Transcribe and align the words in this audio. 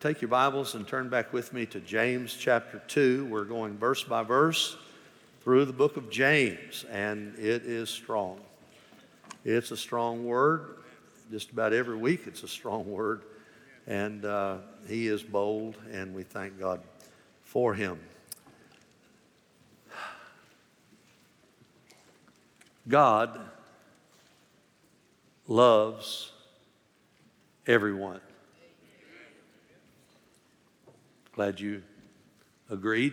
Take 0.00 0.22
your 0.22 0.28
Bibles 0.28 0.76
and 0.76 0.86
turn 0.86 1.08
back 1.08 1.32
with 1.32 1.52
me 1.52 1.66
to 1.66 1.80
James 1.80 2.32
chapter 2.32 2.80
2. 2.86 3.26
We're 3.28 3.42
going 3.42 3.76
verse 3.76 4.04
by 4.04 4.22
verse 4.22 4.76
through 5.40 5.64
the 5.64 5.72
book 5.72 5.96
of 5.96 6.08
James, 6.08 6.84
and 6.88 7.36
it 7.36 7.64
is 7.64 7.90
strong. 7.90 8.38
It's 9.44 9.72
a 9.72 9.76
strong 9.76 10.24
word. 10.24 10.76
Just 11.32 11.50
about 11.50 11.72
every 11.72 11.96
week, 11.96 12.28
it's 12.28 12.44
a 12.44 12.48
strong 12.48 12.88
word. 12.88 13.22
And 13.88 14.24
uh, 14.24 14.58
he 14.86 15.08
is 15.08 15.24
bold, 15.24 15.76
and 15.90 16.14
we 16.14 16.22
thank 16.22 16.60
God 16.60 16.80
for 17.42 17.74
him. 17.74 17.98
God 22.86 23.40
loves 25.48 26.30
everyone. 27.66 28.20
Glad 31.38 31.60
you 31.60 31.84
agreed. 32.68 33.12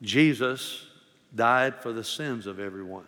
Jesus 0.00 0.86
died 1.34 1.82
for 1.82 1.92
the 1.92 2.04
sins 2.04 2.46
of 2.46 2.60
everyone. 2.60 3.02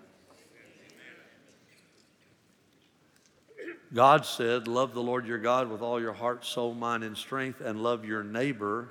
God 3.95 4.27
said, 4.27 4.66
Love 4.66 4.93
the 4.93 5.01
Lord 5.01 5.25
your 5.25 5.39
God 5.39 5.71
with 5.71 5.83
all 5.83 6.01
your 6.01 6.13
heart, 6.13 6.45
soul, 6.45 6.75
mind, 6.75 7.05
and 7.05 7.16
strength, 7.16 7.61
and 7.61 7.80
love 7.80 8.05
your 8.05 8.25
neighbor. 8.25 8.91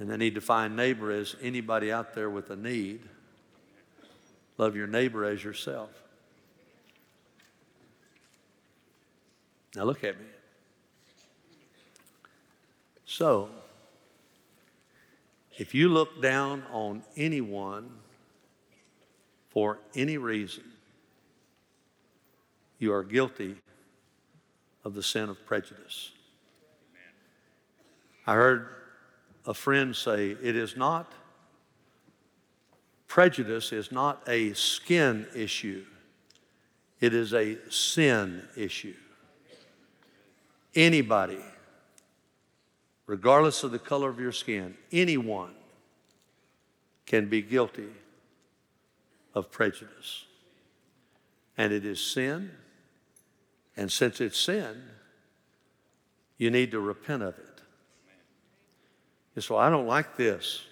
And 0.00 0.10
then 0.10 0.20
he 0.20 0.28
defined 0.28 0.74
neighbor 0.74 1.12
as 1.12 1.36
anybody 1.40 1.92
out 1.92 2.12
there 2.12 2.28
with 2.28 2.50
a 2.50 2.56
need. 2.56 3.02
Love 4.58 4.74
your 4.74 4.88
neighbor 4.88 5.24
as 5.24 5.44
yourself. 5.44 5.90
Now 9.76 9.84
look 9.84 10.02
at 10.02 10.18
me. 10.18 10.26
So, 13.10 13.48
if 15.58 15.74
you 15.74 15.88
look 15.88 16.22
down 16.22 16.62
on 16.70 17.02
anyone 17.16 17.90
for 19.48 19.78
any 19.96 20.16
reason, 20.16 20.62
you 22.78 22.92
are 22.92 23.02
guilty 23.02 23.56
of 24.84 24.94
the 24.94 25.02
sin 25.02 25.28
of 25.28 25.44
prejudice. 25.44 26.12
I 28.28 28.34
heard 28.34 28.68
a 29.44 29.54
friend 29.54 29.96
say, 29.96 30.30
it 30.30 30.54
is 30.54 30.76
not, 30.76 31.10
prejudice 33.08 33.72
is 33.72 33.90
not 33.90 34.22
a 34.28 34.52
skin 34.52 35.26
issue, 35.34 35.84
it 37.00 37.12
is 37.12 37.34
a 37.34 37.58
sin 37.70 38.46
issue. 38.56 38.94
Anybody 40.76 41.40
regardless 43.10 43.64
of 43.64 43.72
the 43.72 43.78
color 43.80 44.08
of 44.08 44.20
your 44.20 44.30
skin, 44.30 44.76
anyone 44.92 45.50
can 47.06 47.28
be 47.28 47.42
guilty 47.42 47.88
of 49.34 49.50
prejudice. 49.50 50.26
And 51.58 51.72
it 51.72 51.84
is 51.84 52.00
sin. 52.00 52.52
And 53.76 53.90
since 53.90 54.20
it's 54.20 54.38
sin, 54.38 54.80
you 56.38 56.52
need 56.52 56.70
to 56.70 56.78
repent 56.78 57.24
of 57.24 57.36
it. 57.36 57.60
And 59.34 59.42
so 59.42 59.56
I 59.56 59.70
don't 59.70 59.88
like 59.88 60.16
this. 60.16 60.62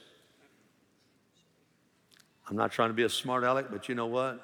I'm 2.49 2.55
not 2.55 2.71
trying 2.71 2.91
to 2.91 2.95
be 2.95 3.03
a 3.03 3.09
smart 3.09 3.43
aleck, 3.43 3.67
but 3.69 3.89
you 3.89 3.97
know 3.97 4.07
what? 4.07 4.41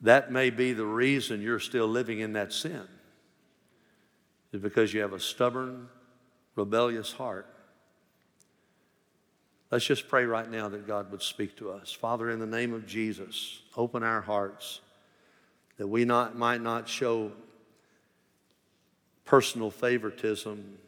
That 0.00 0.32
may 0.32 0.50
be 0.50 0.72
the 0.72 0.84
reason 0.84 1.40
you're 1.40 1.60
still 1.60 1.86
living 1.86 2.18
in 2.18 2.32
that 2.32 2.52
sin 2.52 2.88
is 4.54 4.60
because 4.60 4.94
you 4.94 5.00
have 5.00 5.12
a 5.12 5.20
stubborn, 5.20 5.88
rebellious 6.54 7.12
heart. 7.12 7.46
Let's 9.70 9.84
just 9.84 10.08
pray 10.08 10.24
right 10.24 10.48
now 10.48 10.68
that 10.68 10.86
God 10.86 11.10
would 11.10 11.22
speak 11.22 11.56
to 11.56 11.72
us. 11.72 11.90
Father, 11.92 12.30
in 12.30 12.38
the 12.38 12.46
name 12.46 12.72
of 12.72 12.86
Jesus, 12.86 13.62
open 13.76 14.04
our 14.04 14.20
hearts 14.20 14.80
that 15.76 15.88
we 15.88 16.04
not, 16.04 16.36
might 16.36 16.60
not 16.60 16.88
show 16.88 17.32
personal 19.24 19.72
favoritism 19.72 20.78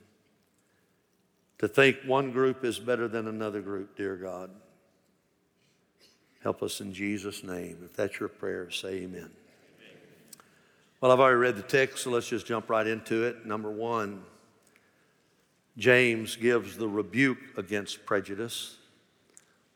to 1.58 1.66
think 1.66 1.96
one 2.06 2.30
group 2.30 2.64
is 2.64 2.78
better 2.78 3.08
than 3.08 3.26
another 3.26 3.60
group, 3.60 3.96
dear 3.96 4.14
God. 4.14 4.50
Help 6.44 6.62
us 6.62 6.80
in 6.80 6.92
Jesus' 6.92 7.42
name. 7.42 7.78
If 7.84 7.96
that's 7.96 8.20
your 8.20 8.28
prayer, 8.28 8.70
say 8.70 8.98
amen. 8.98 9.30
Well, 11.00 11.12
I've 11.12 11.20
already 11.20 11.36
read 11.36 11.56
the 11.56 11.62
text, 11.62 12.04
so 12.04 12.10
let's 12.10 12.28
just 12.28 12.46
jump 12.46 12.70
right 12.70 12.86
into 12.86 13.24
it. 13.24 13.44
Number 13.44 13.70
one, 13.70 14.22
James 15.76 16.36
gives 16.36 16.78
the 16.78 16.88
rebuke 16.88 17.38
against 17.58 18.06
prejudice. 18.06 18.76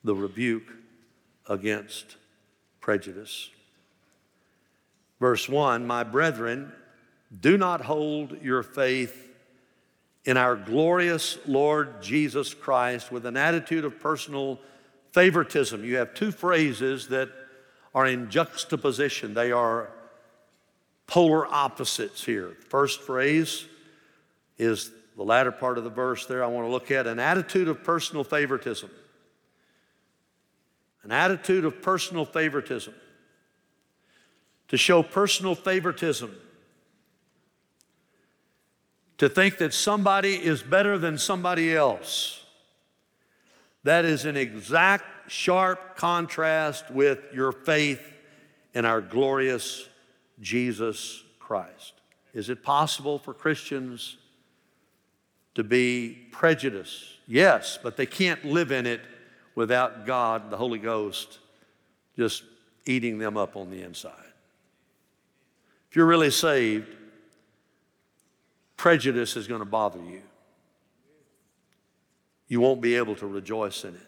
The 0.03 0.15
rebuke 0.15 0.73
against 1.47 2.17
prejudice. 2.81 3.51
Verse 5.21 5.47
1 5.47 5.87
My 5.87 6.05
brethren, 6.05 6.73
do 7.39 7.59
not 7.59 7.83
hold 7.83 8.41
your 8.41 8.63
faith 8.63 9.29
in 10.25 10.39
our 10.39 10.57
glorious 10.57 11.37
Lord 11.47 12.01
Jesus 12.01 12.55
Christ 12.55 13.13
with 13.13 13.27
an 13.27 13.37
attitude 13.37 13.85
of 13.85 14.01
personal 14.01 14.59
favoritism. 15.13 15.85
You 15.85 15.97
have 15.97 16.15
two 16.15 16.33
phrases 16.33 17.09
that 17.09 17.29
are 17.95 18.07
in 18.07 18.31
juxtaposition, 18.31 19.35
they 19.35 19.53
are 19.53 19.91
polar 21.11 21.45
opposites 21.53 22.25
here. 22.25 22.57
First 22.69 23.03
phrase 23.03 23.67
is 24.59 24.93
the 25.17 25.25
latter 25.25 25.51
part 25.51 25.77
of 25.77 25.83
the 25.83 25.91
verse 25.91 26.25
there. 26.27 26.45
I 26.45 26.47
want 26.47 26.69
to 26.69 26.71
look 26.71 26.93
at 26.93 27.09
an 27.09 27.19
attitude 27.19 27.67
of 27.67 27.83
personal 27.83 28.23
favoritism. 28.23 28.89
An 31.03 31.11
attitude 31.11 31.65
of 31.65 31.83
personal 31.83 32.25
favoritism. 32.25 32.95
To 34.69 34.77
show 34.77 35.03
personal 35.03 35.57
favoritism. 35.57 36.33
To 39.19 39.29
think 39.29 39.59
that 39.59 39.75
somebody 39.75 40.35
is 40.35 40.63
better 40.63 40.97
than 40.97 41.19
somebody 41.19 41.75
else. 41.75 42.45
That 43.83 44.05
is 44.05 44.27
an 44.27 44.37
exact, 44.37 45.05
sharp 45.29 45.97
contrast 45.97 46.89
with 46.89 47.19
your 47.35 47.51
faith 47.51 48.01
in 48.75 48.85
our 48.85 49.01
glorious 49.01 49.89
Jesus 50.41 51.23
Christ. 51.39 51.95
Is 52.33 52.49
it 52.49 52.63
possible 52.63 53.19
for 53.19 53.35
Christians 53.35 54.17
to 55.55 55.65
be 55.65 56.29
prejudiced? 56.31 57.05
Yes, 57.27 57.79
but 57.83 57.97
they 57.97 58.07
can't 58.07 58.45
live 58.45 58.73
in 58.73 58.87
it 58.87 59.01
without 59.55 60.07
God, 60.07 60.51
the 60.51 60.57
Holy 60.57 60.79
Ghost, 60.79 61.39
just 62.17 62.45
eating 62.87 63.19
them 63.19 63.37
up 63.37 63.57
on 63.57 63.71
the 63.71 63.83
inside. 63.83 64.13
If 65.91 65.97
you're 65.97 66.07
really 66.07 66.31
saved, 66.31 66.87
prejudice 68.77 69.37
is 69.37 69.47
going 69.49 69.61
to 69.61 69.67
bother 69.67 69.99
you. 70.03 70.23
You 72.47 72.61
won't 72.61 72.81
be 72.81 72.97
able 72.97 73.17
to 73.17 73.27
rejoice 73.27 73.85
in 73.85 73.95
it. 73.95 74.01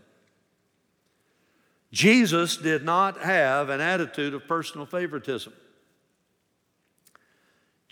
Jesus 1.93 2.56
did 2.56 2.84
not 2.84 3.20
have 3.20 3.69
an 3.69 3.81
attitude 3.81 4.32
of 4.32 4.47
personal 4.49 4.87
favoritism. 4.87 5.53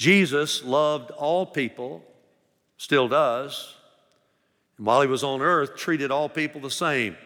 Jesus 0.00 0.64
loved 0.64 1.10
all 1.10 1.44
people, 1.44 2.02
still 2.78 3.06
does, 3.06 3.74
and 4.78 4.86
while 4.86 5.02
he 5.02 5.06
was 5.06 5.22
on 5.22 5.42
earth, 5.42 5.76
treated 5.76 6.10
all 6.10 6.26
people 6.26 6.58
the 6.58 6.70
same. 6.70 7.18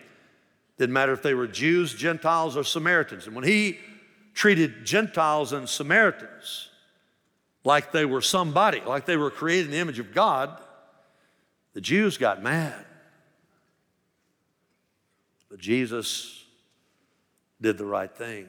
Didn't 0.76 0.92
matter 0.92 1.12
if 1.12 1.22
they 1.22 1.34
were 1.34 1.46
Jews, 1.46 1.94
Gentiles, 1.94 2.56
or 2.56 2.64
Samaritans. 2.64 3.28
And 3.28 3.36
when 3.36 3.44
he 3.44 3.78
treated 4.34 4.84
Gentiles 4.84 5.52
and 5.52 5.68
Samaritans 5.68 6.68
like 7.62 7.92
they 7.92 8.04
were 8.04 8.20
somebody, 8.20 8.80
like 8.80 9.06
they 9.06 9.16
were 9.16 9.30
created 9.30 9.66
in 9.66 9.70
the 9.70 9.78
image 9.78 10.00
of 10.00 10.12
God, 10.12 10.60
the 11.74 11.80
Jews 11.80 12.18
got 12.18 12.42
mad. 12.42 12.84
But 15.48 15.60
Jesus 15.60 16.44
did 17.60 17.78
the 17.78 17.86
right 17.86 18.12
thing. 18.12 18.48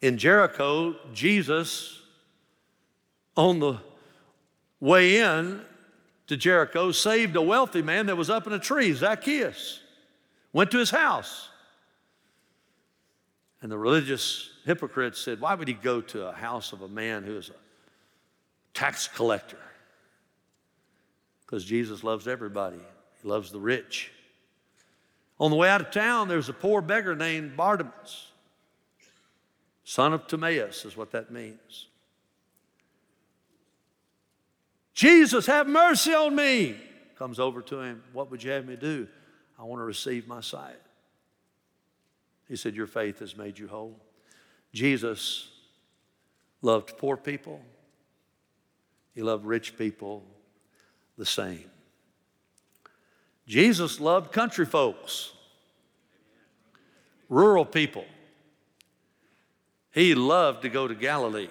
In 0.00 0.16
Jericho, 0.16 0.96
Jesus 1.12 1.98
on 3.36 3.60
the 3.60 3.78
way 4.80 5.18
in 5.18 5.62
to 6.26 6.36
Jericho 6.36 6.92
saved 6.92 7.36
a 7.36 7.42
wealthy 7.42 7.82
man 7.82 8.06
that 8.06 8.16
was 8.16 8.30
up 8.30 8.46
in 8.46 8.52
a 8.52 8.58
tree, 8.58 8.92
Zacchaeus. 8.92 9.80
Went 10.52 10.70
to 10.70 10.78
his 10.78 10.90
house. 10.90 11.48
And 13.60 13.70
the 13.70 13.78
religious 13.78 14.50
hypocrites 14.64 15.20
said, 15.20 15.40
Why 15.40 15.54
would 15.54 15.68
he 15.68 15.74
go 15.74 16.00
to 16.00 16.26
a 16.26 16.32
house 16.32 16.72
of 16.72 16.82
a 16.82 16.88
man 16.88 17.22
who 17.22 17.36
is 17.36 17.48
a 17.48 17.54
tax 18.74 19.08
collector? 19.08 19.58
Because 21.46 21.64
Jesus 21.64 22.02
loves 22.02 22.26
everybody, 22.26 22.80
he 23.22 23.28
loves 23.28 23.52
the 23.52 23.60
rich. 23.60 24.10
On 25.38 25.50
the 25.50 25.56
way 25.56 25.68
out 25.68 25.80
of 25.80 25.90
town, 25.90 26.28
there's 26.28 26.48
a 26.48 26.52
poor 26.52 26.80
beggar 26.80 27.16
named 27.16 27.56
Bartimaeus, 27.56 28.30
son 29.84 30.12
of 30.12 30.26
Timaeus, 30.26 30.84
is 30.84 30.96
what 30.96 31.10
that 31.12 31.30
means. 31.30 31.88
Jesus, 34.94 35.46
have 35.46 35.66
mercy 35.66 36.12
on 36.12 36.36
me. 36.36 36.76
Comes 37.18 37.38
over 37.38 37.62
to 37.62 37.80
him, 37.80 38.02
What 38.12 38.30
would 38.30 38.42
you 38.42 38.50
have 38.50 38.66
me 38.66 38.76
do? 38.76 39.08
I 39.58 39.64
want 39.64 39.80
to 39.80 39.84
receive 39.84 40.26
my 40.26 40.40
sight. 40.40 40.76
He 42.48 42.56
said, 42.56 42.74
Your 42.74 42.86
faith 42.86 43.20
has 43.20 43.36
made 43.36 43.58
you 43.58 43.68
whole. 43.68 43.98
Jesus 44.72 45.48
loved 46.60 46.96
poor 46.98 47.16
people, 47.16 47.60
he 49.14 49.22
loved 49.22 49.44
rich 49.44 49.76
people 49.76 50.24
the 51.18 51.26
same. 51.26 51.64
Jesus 53.46 54.00
loved 54.00 54.32
country 54.32 54.66
folks, 54.66 55.32
rural 57.28 57.64
people. 57.64 58.04
He 59.90 60.14
loved 60.14 60.62
to 60.62 60.70
go 60.70 60.88
to 60.88 60.94
Galilee. 60.94 61.48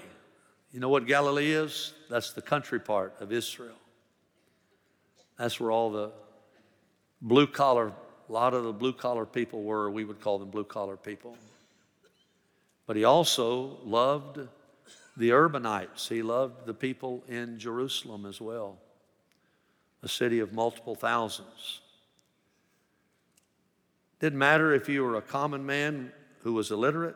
You 0.71 0.79
know 0.79 0.89
what 0.89 1.05
Galilee 1.05 1.51
is? 1.51 1.93
That's 2.09 2.31
the 2.31 2.41
country 2.41 2.79
part 2.79 3.15
of 3.19 3.31
Israel. 3.31 3.75
That's 5.37 5.59
where 5.59 5.71
all 5.71 5.91
the 5.91 6.11
blue 7.21 7.47
collar, 7.47 7.91
a 8.29 8.31
lot 8.31 8.53
of 8.53 8.63
the 8.63 8.71
blue 8.71 8.93
collar 8.93 9.25
people 9.25 9.63
were. 9.63 9.89
We 9.91 10.05
would 10.05 10.21
call 10.21 10.39
them 10.39 10.49
blue 10.49 10.63
collar 10.63 10.95
people. 10.95 11.35
But 12.85 12.95
he 12.95 13.03
also 13.03 13.79
loved 13.83 14.39
the 15.17 15.29
urbanites. 15.29 16.07
He 16.07 16.21
loved 16.21 16.65
the 16.65 16.73
people 16.73 17.23
in 17.27 17.59
Jerusalem 17.59 18.25
as 18.25 18.39
well, 18.39 18.77
a 20.03 20.07
city 20.07 20.39
of 20.39 20.53
multiple 20.53 20.95
thousands. 20.95 21.81
Didn't 24.19 24.39
matter 24.39 24.73
if 24.73 24.87
you 24.87 25.03
were 25.03 25.15
a 25.15 25.21
common 25.21 25.65
man 25.65 26.11
who 26.43 26.53
was 26.53 26.71
illiterate, 26.71 27.15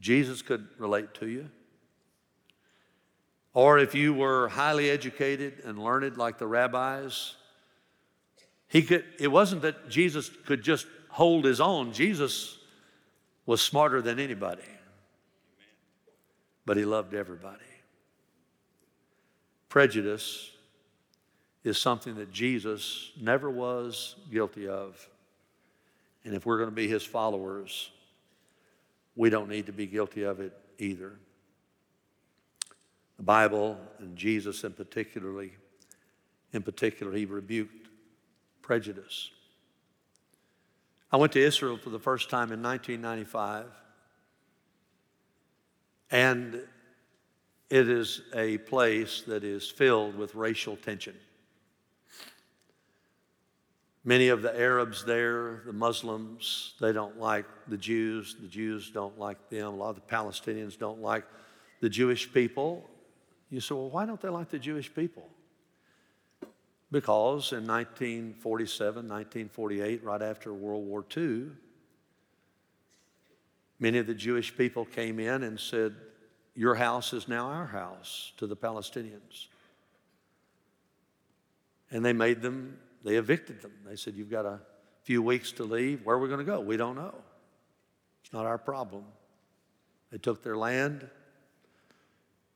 Jesus 0.00 0.42
could 0.42 0.66
relate 0.78 1.14
to 1.14 1.28
you. 1.28 1.48
Or 3.52 3.78
if 3.78 3.94
you 3.94 4.14
were 4.14 4.48
highly 4.48 4.90
educated 4.90 5.62
and 5.64 5.78
learned 5.78 6.16
like 6.16 6.38
the 6.38 6.46
rabbis, 6.46 7.34
he 8.68 8.82
could, 8.82 9.04
it 9.18 9.28
wasn't 9.28 9.62
that 9.62 9.88
Jesus 9.88 10.30
could 10.46 10.62
just 10.62 10.86
hold 11.08 11.44
his 11.44 11.60
own. 11.60 11.92
Jesus 11.92 12.58
was 13.44 13.60
smarter 13.60 14.00
than 14.00 14.20
anybody, 14.20 14.62
but 16.64 16.76
he 16.76 16.84
loved 16.84 17.14
everybody. 17.14 17.58
Prejudice 19.68 20.50
is 21.64 21.78
something 21.78 22.14
that 22.14 22.32
Jesus 22.32 23.10
never 23.20 23.50
was 23.50 24.14
guilty 24.30 24.68
of. 24.68 25.08
And 26.24 26.34
if 26.34 26.46
we're 26.46 26.58
going 26.58 26.70
to 26.70 26.74
be 26.74 26.88
his 26.88 27.02
followers, 27.04 27.90
we 29.16 29.30
don't 29.30 29.48
need 29.48 29.66
to 29.66 29.72
be 29.72 29.86
guilty 29.86 30.22
of 30.22 30.40
it 30.40 30.52
either. 30.78 31.18
The 33.20 33.24
Bible 33.24 33.76
and 33.98 34.16
Jesus 34.16 34.64
in 34.64 34.72
particularly, 34.72 35.52
in 36.54 36.62
particular, 36.62 37.12
he 37.12 37.26
rebuked 37.26 37.88
prejudice. 38.62 39.30
I 41.12 41.18
went 41.18 41.32
to 41.32 41.38
Israel 41.38 41.76
for 41.76 41.90
the 41.90 41.98
first 41.98 42.30
time 42.30 42.50
in 42.50 42.62
1995, 42.62 43.66
and 46.10 46.62
it 47.68 47.90
is 47.90 48.22
a 48.34 48.56
place 48.56 49.20
that 49.26 49.44
is 49.44 49.68
filled 49.68 50.16
with 50.16 50.34
racial 50.34 50.76
tension. 50.76 51.14
Many 54.02 54.28
of 54.28 54.40
the 54.40 54.58
Arabs 54.58 55.04
there, 55.04 55.60
the 55.66 55.74
Muslims, 55.74 56.72
they 56.80 56.94
don't 56.94 57.20
like 57.20 57.44
the 57.68 57.76
Jews. 57.76 58.34
The 58.40 58.48
Jews 58.48 58.90
don't 58.90 59.18
like 59.18 59.50
them. 59.50 59.66
A 59.66 59.76
lot 59.76 59.90
of 59.90 59.96
the 59.96 60.00
Palestinians 60.00 60.78
don't 60.78 61.02
like 61.02 61.24
the 61.82 61.90
Jewish 61.90 62.32
people. 62.32 62.89
You 63.50 63.60
say, 63.60 63.74
well, 63.74 63.90
why 63.90 64.06
don't 64.06 64.20
they 64.20 64.28
like 64.28 64.48
the 64.48 64.58
Jewish 64.58 64.92
people? 64.94 65.28
Because 66.92 67.52
in 67.52 67.66
1947, 67.66 69.08
1948, 69.08 70.04
right 70.04 70.22
after 70.22 70.52
World 70.52 70.86
War 70.86 71.04
II, 71.16 71.46
many 73.78 73.98
of 73.98 74.06
the 74.06 74.14
Jewish 74.14 74.56
people 74.56 74.84
came 74.84 75.20
in 75.20 75.42
and 75.42 75.58
said, 75.58 75.94
Your 76.54 76.74
house 76.74 77.12
is 77.12 77.28
now 77.28 77.46
our 77.46 77.66
house 77.66 78.32
to 78.38 78.46
the 78.46 78.56
Palestinians. 78.56 79.46
And 81.92 82.04
they 82.04 82.12
made 82.12 82.42
them, 82.42 82.78
they 83.04 83.16
evicted 83.16 83.62
them. 83.62 83.72
They 83.86 83.96
said, 83.96 84.14
You've 84.14 84.30
got 84.30 84.46
a 84.46 84.60
few 85.02 85.22
weeks 85.22 85.52
to 85.52 85.64
leave. 85.64 86.04
Where 86.04 86.16
are 86.16 86.20
we 86.20 86.28
going 86.28 86.38
to 86.38 86.44
go? 86.44 86.60
We 86.60 86.76
don't 86.76 86.96
know. 86.96 87.14
It's 88.24 88.32
not 88.32 88.46
our 88.46 88.58
problem. 88.58 89.04
They 90.10 90.18
took 90.18 90.42
their 90.42 90.56
land, 90.56 91.08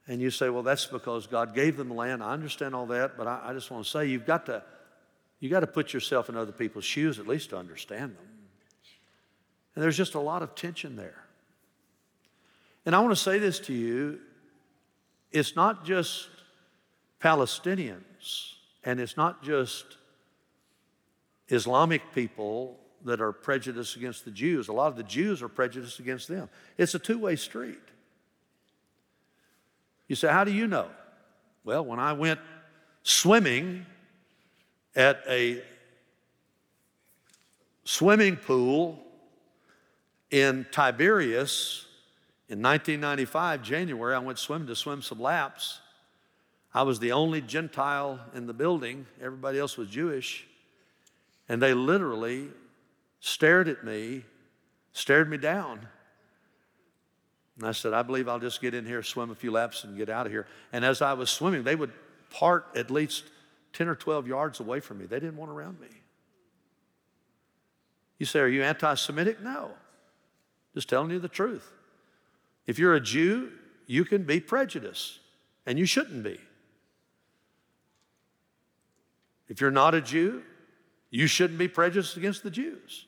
and 0.07 0.21
you 0.21 0.31
say, 0.31 0.51
well, 0.51 0.63
that's 0.63 0.87
because 0.87 1.27
God 1.27 1.55
gave 1.55 1.77
them 1.77 1.89
the 1.89 1.95
land. 1.95 2.23
I 2.23 2.33
understand 2.33 2.75
all 2.75 2.87
that, 2.87 3.17
but 3.17 3.27
I, 3.27 3.41
I 3.45 3.53
just 3.55 3.71
want 3.71 3.85
to 3.85 3.91
say 3.91 4.07
you've 4.07 4.27
got 4.27 4.47
to, 4.47 4.63
you 5.41 5.49
got 5.49 5.61
to 5.61 5.67
put 5.67 5.93
yourself 5.93 6.29
in 6.29 6.37
other 6.37 6.53
people's 6.53 6.85
shoes 6.85 7.19
at 7.19 7.27
least 7.27 7.51
to 7.51 7.57
understand 7.57 8.15
them. 8.17 8.27
And 9.75 9.83
there's 9.83 9.97
just 9.97 10.15
a 10.15 10.21
lot 10.21 10.43
of 10.43 10.55
tension 10.55 10.97
there. 10.97 11.25
And 12.87 12.95
I 12.95 13.01
want 13.01 13.13
to 13.13 13.21
say 13.23 13.39
this 13.39 13.59
to 13.61 13.73
you 13.73 14.21
it's 15.33 15.57
not 15.57 15.85
just 15.85 16.29
Palestinians, 17.21 18.53
and 18.85 19.01
it's 19.01 19.17
not 19.17 19.43
just 19.43 19.97
Islamic 21.49 22.03
people 22.15 22.79
that 23.05 23.21
are 23.21 23.33
prejudiced 23.33 23.97
against 23.97 24.25
the 24.25 24.31
Jews. 24.31 24.69
A 24.69 24.73
lot 24.73 24.89
of 24.89 24.97
the 24.97 25.03
Jews 25.03 25.43
are 25.43 25.49
prejudiced 25.49 25.99
against 25.99 26.29
them. 26.29 26.49
It's 26.79 26.95
a 26.95 26.99
two 26.99 27.19
way 27.19 27.35
street. 27.35 27.81
You 30.15 30.17
say, 30.17 30.29
How 30.29 30.45
do 30.45 30.53
you 30.53 30.69
know? 30.69 30.87
Well, 31.65 31.85
when 31.85 31.99
I 31.99 32.13
went 32.13 32.39
swimming 33.03 33.85
at 34.95 35.21
a 35.29 35.61
swimming 37.83 38.37
pool 38.37 39.01
in 40.31 40.67
Tiberias 40.71 41.87
in 42.49 42.63
1995, 42.63 43.65
January, 43.65 44.15
I 44.15 44.21
went 44.21 44.39
swimming 44.39 44.69
to 44.69 44.77
swim 44.77 45.03
some 45.03 45.21
laps. 45.21 45.81
I 46.73 46.83
was 46.83 47.01
the 47.01 47.11
only 47.11 47.41
Gentile 47.41 48.21
in 48.37 48.47
the 48.47 48.55
building, 48.55 49.07
everybody 49.21 49.59
else 49.59 49.77
was 49.77 49.89
Jewish. 49.89 50.47
And 51.49 51.61
they 51.61 51.75
literally 51.75 52.51
stared 53.19 53.67
at 53.67 53.83
me, 53.83 54.23
stared 54.93 55.29
me 55.29 55.39
down. 55.39 55.89
And 57.59 57.67
I 57.67 57.73
said, 57.73 57.93
I 57.93 58.03
believe 58.03 58.29
I'll 58.29 58.41
just 58.41 58.61
get 58.61 58.75
in 58.75 58.85
here, 58.85 59.03
swim 59.03 59.31
a 59.31 59.35
few 59.35 59.53
laps, 59.53 59.85
and 59.85 59.97
get 59.97 60.09
out 60.09 60.27
of 60.27 60.33
here. 60.33 60.47
And 60.73 60.85
as 60.85 61.01
I 61.01 61.13
was 61.13 61.31
swimming, 61.31 61.63
they 61.63 61.77
would 61.77 61.93
part 62.31 62.67
at 62.75 62.91
least 62.91 63.25
10 63.75 63.89
or 63.89 63.95
12 63.95 64.27
yards 64.27 64.61
away 64.61 64.81
from 64.81 64.99
me. 64.99 65.07
They 65.07 65.21
didn't 65.21 65.37
want 65.37 65.51
around 65.51 65.81
me. 65.81 65.89
You 68.19 68.27
say, 68.27 68.41
Are 68.41 68.49
you 68.49 68.63
anti 68.63 68.95
Semitic? 68.95 69.41
No. 69.41 69.71
Just 70.75 70.89
telling 70.89 71.11
you 71.11 71.21
the 71.21 71.29
truth. 71.29 71.71
If 72.67 72.79
you're 72.79 72.95
a 72.95 73.01
Jew, 73.01 73.53
you 73.87 74.05
can 74.05 74.25
be 74.25 74.41
prejudiced, 74.41 75.21
and 75.67 75.79
you 75.79 75.87
shouldn't 75.87 76.25
be. 76.25 76.41
If 79.49 79.61
you're 79.61 79.71
not 79.71 79.95
a 79.95 80.01
Jew, 80.01 80.43
you 81.11 81.27
shouldn't 81.27 81.59
be 81.59 81.69
prejudiced 81.69 82.17
against 82.17 82.43
the 82.43 82.51
Jews. 82.51 83.07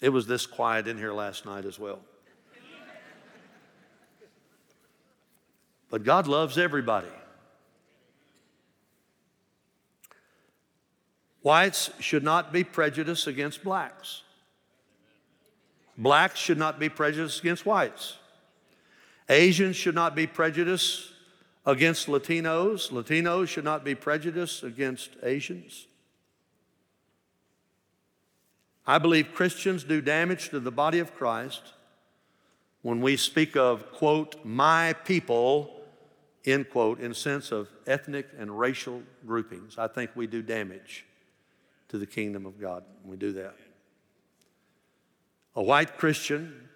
It 0.00 0.08
was 0.08 0.26
this 0.26 0.46
quiet 0.46 0.86
in 0.86 0.96
here 0.96 1.12
last 1.12 1.44
night 1.44 1.64
as 1.64 1.78
well. 1.78 2.00
But 5.90 6.04
God 6.04 6.26
loves 6.26 6.56
everybody. 6.56 7.08
Whites 11.42 11.90
should 11.98 12.22
not 12.22 12.52
be 12.52 12.64
prejudiced 12.64 13.26
against 13.26 13.64
blacks. 13.64 14.22
Blacks 15.98 16.38
should 16.38 16.58
not 16.58 16.78
be 16.78 16.88
prejudiced 16.88 17.40
against 17.40 17.66
whites. 17.66 18.16
Asians 19.28 19.76
should 19.76 19.94
not 19.94 20.14
be 20.14 20.26
prejudiced 20.26 21.12
against 21.66 22.06
Latinos. 22.06 22.90
Latinos 22.90 23.48
should 23.48 23.64
not 23.64 23.84
be 23.84 23.94
prejudiced 23.94 24.62
against 24.62 25.10
Asians. 25.22 25.86
I 28.90 28.98
believe 28.98 29.34
Christians 29.34 29.84
do 29.84 30.00
damage 30.00 30.48
to 30.48 30.58
the 30.58 30.72
body 30.72 30.98
of 30.98 31.14
Christ 31.14 31.62
when 32.82 33.00
we 33.00 33.16
speak 33.16 33.56
of, 33.56 33.92
quote, 33.92 34.44
my 34.44 34.94
people, 35.04 35.80
end 36.44 36.70
quote, 36.70 36.98
in 36.98 37.14
sense 37.14 37.52
of 37.52 37.68
ethnic 37.86 38.26
and 38.36 38.58
racial 38.58 39.04
groupings. 39.24 39.78
I 39.78 39.86
think 39.86 40.10
we 40.16 40.26
do 40.26 40.42
damage 40.42 41.06
to 41.90 41.98
the 41.98 42.06
kingdom 42.06 42.46
of 42.46 42.60
God 42.60 42.82
when 43.02 43.12
we 43.12 43.16
do 43.16 43.30
that. 43.34 43.54
A 45.54 45.62
white 45.62 45.96
Christian 45.96 46.68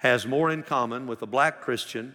has 0.00 0.26
more 0.26 0.50
in 0.50 0.62
common 0.62 1.06
with 1.06 1.22
a 1.22 1.26
black 1.26 1.62
Christian 1.62 2.12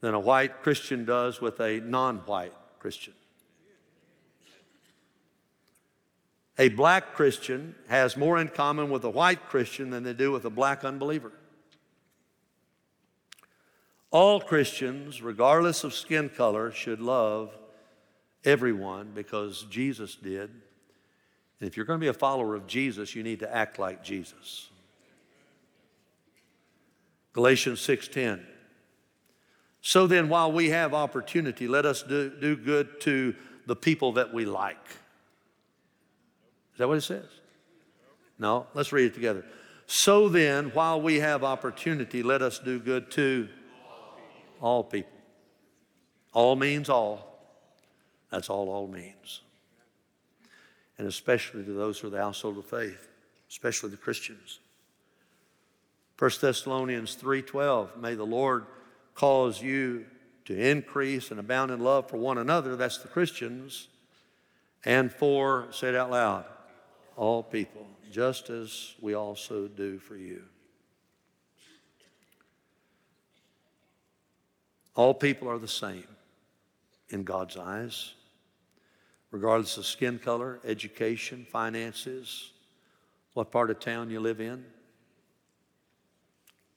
than 0.00 0.14
a 0.14 0.20
white 0.20 0.62
Christian 0.62 1.04
does 1.04 1.38
with 1.38 1.60
a 1.60 1.80
non 1.80 2.20
white 2.20 2.54
Christian. 2.78 3.12
A 6.58 6.68
black 6.68 7.14
Christian 7.14 7.74
has 7.88 8.16
more 8.16 8.38
in 8.38 8.48
common 8.48 8.90
with 8.90 9.04
a 9.04 9.10
white 9.10 9.48
Christian 9.48 9.90
than 9.90 10.02
they 10.02 10.12
do 10.12 10.32
with 10.32 10.44
a 10.44 10.50
black 10.50 10.84
unbeliever. 10.84 11.32
All 14.10 14.40
Christians, 14.40 15.22
regardless 15.22 15.84
of 15.84 15.94
skin 15.94 16.28
color, 16.28 16.72
should 16.72 17.00
love 17.00 17.56
everyone 18.44 19.12
because 19.14 19.66
Jesus 19.70 20.16
did. 20.16 20.50
And 21.60 21.68
if 21.68 21.76
you're 21.76 21.86
going 21.86 22.00
to 22.00 22.04
be 22.04 22.08
a 22.08 22.14
follower 22.14 22.54
of 22.54 22.66
Jesus, 22.66 23.14
you 23.14 23.22
need 23.22 23.40
to 23.40 23.54
act 23.54 23.78
like 23.78 24.02
Jesus. 24.02 24.68
Galatians 27.32 27.80
6:10. 27.80 28.44
So 29.80 30.06
then 30.06 30.28
while 30.28 30.50
we 30.50 30.70
have 30.70 30.92
opportunity, 30.92 31.68
let 31.68 31.86
us 31.86 32.02
do, 32.02 32.30
do 32.30 32.56
good 32.56 33.00
to 33.02 33.34
the 33.66 33.76
people 33.76 34.12
that 34.14 34.32
we 34.32 34.44
like. 34.44 34.76
Is 36.78 36.80
that 36.80 36.86
what 36.86 36.98
it 36.98 37.00
says? 37.00 37.26
No, 38.38 38.68
let's 38.72 38.92
read 38.92 39.06
it 39.06 39.14
together. 39.14 39.44
So 39.88 40.28
then, 40.28 40.66
while 40.66 41.02
we 41.02 41.16
have 41.16 41.42
opportunity, 41.42 42.22
let 42.22 42.40
us 42.40 42.60
do 42.60 42.78
good 42.78 43.10
to 43.10 43.48
all 44.60 44.84
people. 44.84 45.10
All 46.32 46.54
means 46.54 46.88
all. 46.88 47.40
That's 48.30 48.48
all 48.48 48.68
all 48.68 48.86
means. 48.86 49.40
And 50.98 51.08
especially 51.08 51.64
to 51.64 51.72
those 51.72 51.98
who 51.98 52.06
are 52.06 52.10
the 52.10 52.18
household 52.18 52.58
of 52.58 52.66
faith, 52.66 53.08
especially 53.50 53.90
the 53.90 53.96
Christians. 53.96 54.60
1 56.16 56.30
Thessalonians 56.40 57.16
3:12 57.16 57.96
May 57.96 58.14
the 58.14 58.22
Lord 58.22 58.66
cause 59.16 59.60
you 59.60 60.06
to 60.44 60.56
increase 60.56 61.32
and 61.32 61.40
abound 61.40 61.72
in 61.72 61.80
love 61.80 62.08
for 62.08 62.18
one 62.18 62.38
another 62.38 62.76
that's 62.76 62.98
the 62.98 63.08
Christians 63.08 63.88
and 64.84 65.10
for 65.12 65.66
say 65.72 65.88
it 65.88 65.96
out 65.96 66.12
loud 66.12 66.44
all 67.18 67.42
people 67.42 67.84
just 68.12 68.48
as 68.48 68.94
we 69.00 69.14
also 69.14 69.66
do 69.66 69.98
for 69.98 70.16
you. 70.16 70.44
All 74.94 75.12
people 75.12 75.48
are 75.48 75.58
the 75.58 75.66
same 75.66 76.06
in 77.10 77.24
God's 77.24 77.56
eyes, 77.56 78.14
regardless 79.32 79.76
of 79.78 79.86
skin 79.86 80.20
color, 80.20 80.60
education, 80.64 81.44
finances, 81.50 82.52
what 83.34 83.50
part 83.50 83.70
of 83.70 83.80
town 83.80 84.10
you 84.10 84.20
live 84.20 84.40
in, 84.40 84.64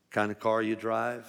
kind 0.10 0.31
of 0.31 0.39
car 0.39 0.63
you 0.63 0.75
drive. 0.75 1.27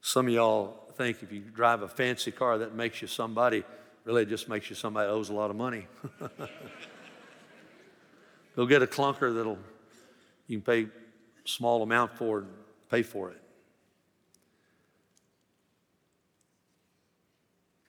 Some 0.00 0.28
of 0.28 0.32
y'all 0.32 0.92
think 0.94 1.22
if 1.22 1.32
you 1.32 1.40
drive 1.40 1.82
a 1.82 1.88
fancy 1.88 2.30
car, 2.30 2.58
that 2.58 2.74
makes 2.74 3.02
you 3.02 3.08
somebody. 3.08 3.64
Really, 4.06 4.22
it 4.22 4.28
just 4.28 4.48
makes 4.48 4.70
you 4.70 4.76
somebody 4.76 5.08
that 5.08 5.12
owes 5.12 5.30
a 5.30 5.34
lot 5.34 5.50
of 5.50 5.56
money. 5.56 5.88
Go 8.56 8.64
get 8.64 8.80
a 8.80 8.86
clunker 8.86 9.34
that'll 9.34 9.58
you 10.46 10.60
can 10.60 10.64
pay 10.64 10.88
small 11.44 11.82
amount 11.82 12.16
for 12.16 12.38
and 12.38 12.48
pay 12.88 13.02
for 13.02 13.32
it. 13.32 13.42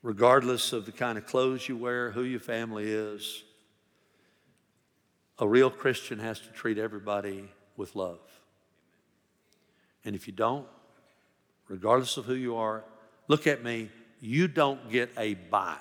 Regardless 0.01 0.73
of 0.73 0.87
the 0.87 0.91
kind 0.91 1.19
of 1.19 1.27
clothes 1.27 1.69
you 1.69 1.77
wear, 1.77 2.09
who 2.09 2.23
your 2.23 2.39
family 2.39 2.85
is, 2.91 3.43
a 5.37 5.47
real 5.47 5.69
Christian 5.69 6.17
has 6.17 6.39
to 6.39 6.47
treat 6.47 6.79
everybody 6.79 7.47
with 7.75 7.95
love. 7.95 8.19
And 10.03 10.15
if 10.15 10.25
you 10.25 10.33
don't, 10.33 10.65
regardless 11.67 12.17
of 12.17 12.25
who 12.25 12.33
you 12.33 12.55
are, 12.55 12.83
look 13.27 13.45
at 13.45 13.63
me, 13.63 13.91
you 14.19 14.47
don't 14.47 14.89
get 14.89 15.11
a 15.15 15.35
bye 15.35 15.77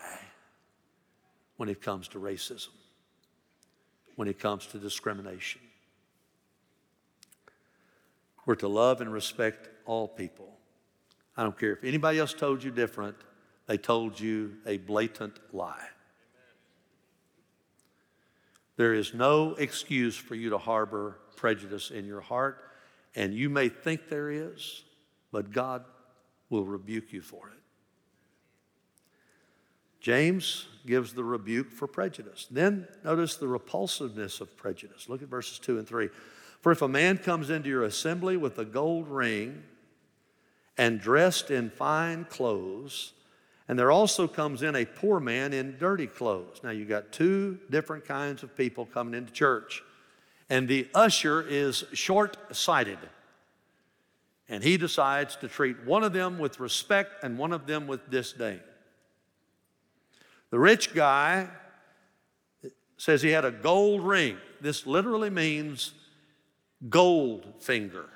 when 1.56 1.68
it 1.68 1.80
comes 1.80 2.08
to 2.08 2.18
racism 2.18 2.68
when 4.16 4.28
it 4.28 4.38
comes 4.38 4.66
to 4.66 4.78
discrimination. 4.78 5.60
We're 8.44 8.56
to 8.56 8.68
love 8.68 9.00
and 9.00 9.12
respect 9.12 9.68
all 9.84 10.08
people. 10.08 10.56
I 11.36 11.42
don't 11.42 11.58
care 11.58 11.72
if 11.72 11.84
anybody 11.84 12.18
else 12.18 12.32
told 12.32 12.64
you 12.64 12.70
different, 12.70 13.16
they 13.66 13.76
told 13.76 14.18
you 14.18 14.54
a 14.66 14.78
blatant 14.78 15.38
lie. 15.52 15.88
There 18.76 18.94
is 18.94 19.14
no 19.14 19.54
excuse 19.54 20.16
for 20.16 20.34
you 20.34 20.50
to 20.50 20.58
harbor 20.58 21.18
prejudice 21.36 21.90
in 21.90 22.06
your 22.06 22.20
heart, 22.20 22.62
and 23.14 23.34
you 23.34 23.50
may 23.50 23.68
think 23.68 24.08
there 24.08 24.30
is, 24.30 24.84
but 25.32 25.50
God 25.50 25.84
will 26.48 26.64
rebuke 26.64 27.12
you 27.12 27.20
for 27.20 27.48
it. 27.48 27.65
James 30.06 30.66
gives 30.86 31.14
the 31.14 31.24
rebuke 31.24 31.72
for 31.72 31.88
prejudice. 31.88 32.46
Then 32.48 32.86
notice 33.02 33.34
the 33.34 33.48
repulsiveness 33.48 34.40
of 34.40 34.56
prejudice. 34.56 35.08
Look 35.08 35.20
at 35.20 35.26
verses 35.26 35.58
2 35.58 35.78
and 35.78 35.88
3. 35.88 36.10
For 36.60 36.70
if 36.70 36.80
a 36.80 36.86
man 36.86 37.18
comes 37.18 37.50
into 37.50 37.68
your 37.68 37.82
assembly 37.82 38.36
with 38.36 38.56
a 38.60 38.64
gold 38.64 39.08
ring 39.08 39.64
and 40.78 41.00
dressed 41.00 41.50
in 41.50 41.70
fine 41.70 42.24
clothes, 42.26 43.14
and 43.66 43.76
there 43.76 43.90
also 43.90 44.28
comes 44.28 44.62
in 44.62 44.76
a 44.76 44.84
poor 44.84 45.18
man 45.18 45.52
in 45.52 45.76
dirty 45.76 46.06
clothes. 46.06 46.60
Now 46.62 46.70
you 46.70 46.84
got 46.84 47.10
two 47.10 47.58
different 47.68 48.04
kinds 48.04 48.44
of 48.44 48.56
people 48.56 48.86
coming 48.86 49.12
into 49.12 49.32
church. 49.32 49.82
And 50.48 50.68
the 50.68 50.86
usher 50.94 51.42
is 51.42 51.82
short 51.94 52.54
sighted. 52.54 53.00
And 54.48 54.62
he 54.62 54.76
decides 54.76 55.34
to 55.34 55.48
treat 55.48 55.84
one 55.84 56.04
of 56.04 56.12
them 56.12 56.38
with 56.38 56.60
respect 56.60 57.24
and 57.24 57.36
one 57.36 57.52
of 57.52 57.66
them 57.66 57.88
with 57.88 58.08
disdain. 58.08 58.60
The 60.50 60.58
rich 60.58 60.94
guy 60.94 61.48
says 62.96 63.22
he 63.22 63.30
had 63.30 63.44
a 63.44 63.50
gold 63.50 64.02
ring. 64.02 64.38
This 64.60 64.86
literally 64.86 65.30
means 65.30 65.92
gold 66.88 67.44
finger. 67.58 68.06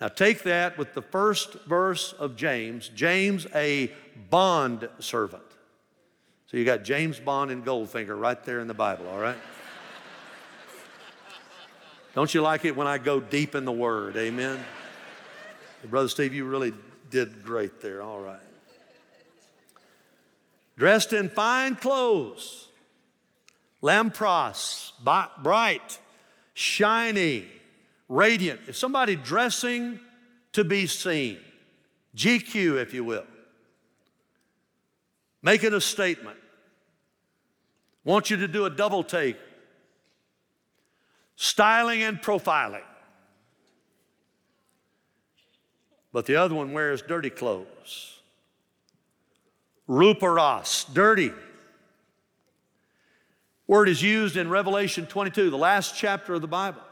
Now 0.00 0.08
take 0.08 0.44
that 0.44 0.78
with 0.78 0.94
the 0.94 1.02
first 1.02 1.54
verse 1.66 2.14
of 2.14 2.36
James, 2.36 2.90
James, 2.94 3.46
a 3.54 3.92
bond 4.30 4.88
servant. 4.98 5.42
So 6.46 6.56
you 6.56 6.64
got 6.64 6.82
James 6.82 7.20
Bond 7.20 7.50
and 7.50 7.64
Goldfinger 7.64 8.18
right 8.18 8.42
there 8.42 8.58
in 8.58 8.66
the 8.66 8.74
Bible, 8.74 9.06
all 9.08 9.20
right? 9.20 9.38
Don't 12.14 12.34
you 12.34 12.42
like 12.42 12.64
it 12.64 12.74
when 12.74 12.88
I 12.88 12.98
go 12.98 13.20
deep 13.20 13.54
in 13.54 13.64
the 13.64 13.72
Word? 13.72 14.16
Amen. 14.16 14.58
Brother 15.84 16.08
Steve, 16.08 16.34
you 16.34 16.44
really 16.44 16.72
did 17.08 17.44
great 17.44 17.80
there. 17.80 18.02
All 18.02 18.20
right 18.20 18.40
dressed 20.80 21.12
in 21.12 21.28
fine 21.28 21.76
clothes, 21.76 22.68
lampros, 23.82 24.92
bright, 25.42 25.98
shiny, 26.54 27.46
radiant. 28.08 28.58
If 28.66 28.78
somebody 28.78 29.14
dressing 29.14 30.00
to 30.54 30.64
be 30.64 30.86
seen, 30.86 31.36
GQ, 32.16 32.80
if 32.80 32.94
you 32.94 33.04
will, 33.04 33.26
making 35.42 35.74
a 35.74 35.82
statement, 35.82 36.38
want 38.02 38.30
you 38.30 38.38
to 38.38 38.48
do 38.48 38.64
a 38.64 38.70
double 38.70 39.04
take, 39.04 39.36
styling 41.36 42.02
and 42.02 42.22
profiling. 42.22 42.80
But 46.10 46.24
the 46.24 46.36
other 46.36 46.54
one 46.54 46.72
wears 46.72 47.02
dirty 47.02 47.28
clothes 47.28 48.19
ruporos, 49.90 50.92
dirty. 50.94 51.32
Word 53.66 53.88
is 53.88 54.00
used 54.02 54.36
in 54.36 54.48
Revelation 54.48 55.06
22, 55.06 55.50
the 55.50 55.58
last 55.58 55.96
chapter 55.96 56.34
of 56.34 56.40
the 56.40 56.48
Bible. 56.48 56.82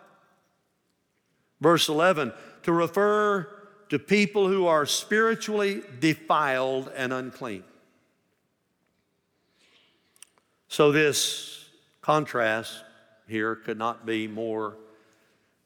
Verse 1.60 1.88
11, 1.88 2.32
to 2.64 2.72
refer 2.72 3.48
to 3.88 3.98
people 3.98 4.48
who 4.48 4.66
are 4.66 4.84
spiritually 4.84 5.82
defiled 6.00 6.90
and 6.94 7.12
unclean. 7.12 7.64
So, 10.68 10.92
this 10.92 11.68
contrast 12.00 12.84
here 13.28 13.56
could 13.56 13.78
not 13.78 14.04
be 14.04 14.26
more 14.26 14.76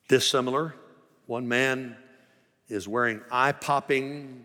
dissimilar. 0.09 0.75
One 1.27 1.49
man 1.49 1.97
is 2.69 2.87
wearing 2.87 3.21
eye 3.31 3.53
popping 3.53 4.45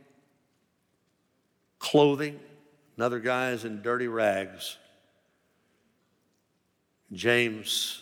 clothing, 1.80 2.40
Another 2.98 3.20
guy 3.20 3.52
is 3.52 3.64
in 3.64 3.82
dirty 3.82 4.08
rags. 4.08 4.78
James 7.14 8.02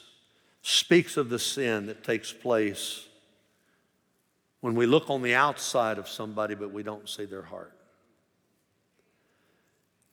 speaks 0.61 1.17
of 1.17 1.29
the 1.29 1.37
sin 1.37 1.85
that 1.87 2.03
takes 2.03 2.31
place 2.31 3.05
when 4.61 4.73
we 4.73 4.87
look 4.87 5.09
on 5.09 5.21
the 5.21 5.35
outside 5.35 5.99
of 5.99 6.07
somebody 6.07 6.55
but 6.55 6.71
we 6.71 6.81
don't 6.81 7.07
see 7.07 7.25
their 7.25 7.43
heart. 7.43 7.73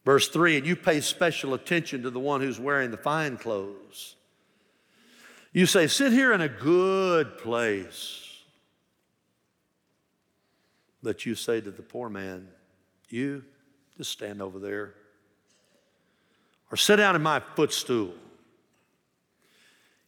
Verse 0.04 0.28
3 0.28 0.58
and 0.58 0.66
you 0.66 0.76
pay 0.76 1.00
special 1.00 1.54
attention 1.54 2.02
to 2.02 2.10
the 2.10 2.20
one 2.20 2.40
who's 2.40 2.58
wearing 2.60 2.90
the 2.90 2.96
fine 2.96 3.38
clothes. 3.38 4.16
You 5.52 5.66
say, 5.66 5.86
Sit 5.86 6.12
here 6.12 6.32
in 6.32 6.40
a 6.40 6.48
good 6.48 7.38
place. 7.38 8.18
But 11.02 11.24
you 11.26 11.34
say 11.34 11.60
to 11.60 11.70
the 11.70 11.82
poor 11.82 12.08
man, 12.08 12.48
You 13.08 13.44
just 13.96 14.10
stand 14.10 14.40
over 14.40 14.58
there. 14.58 14.94
Or 16.70 16.76
sit 16.76 16.96
down 16.96 17.14
in 17.14 17.22
my 17.22 17.40
footstool. 17.54 18.14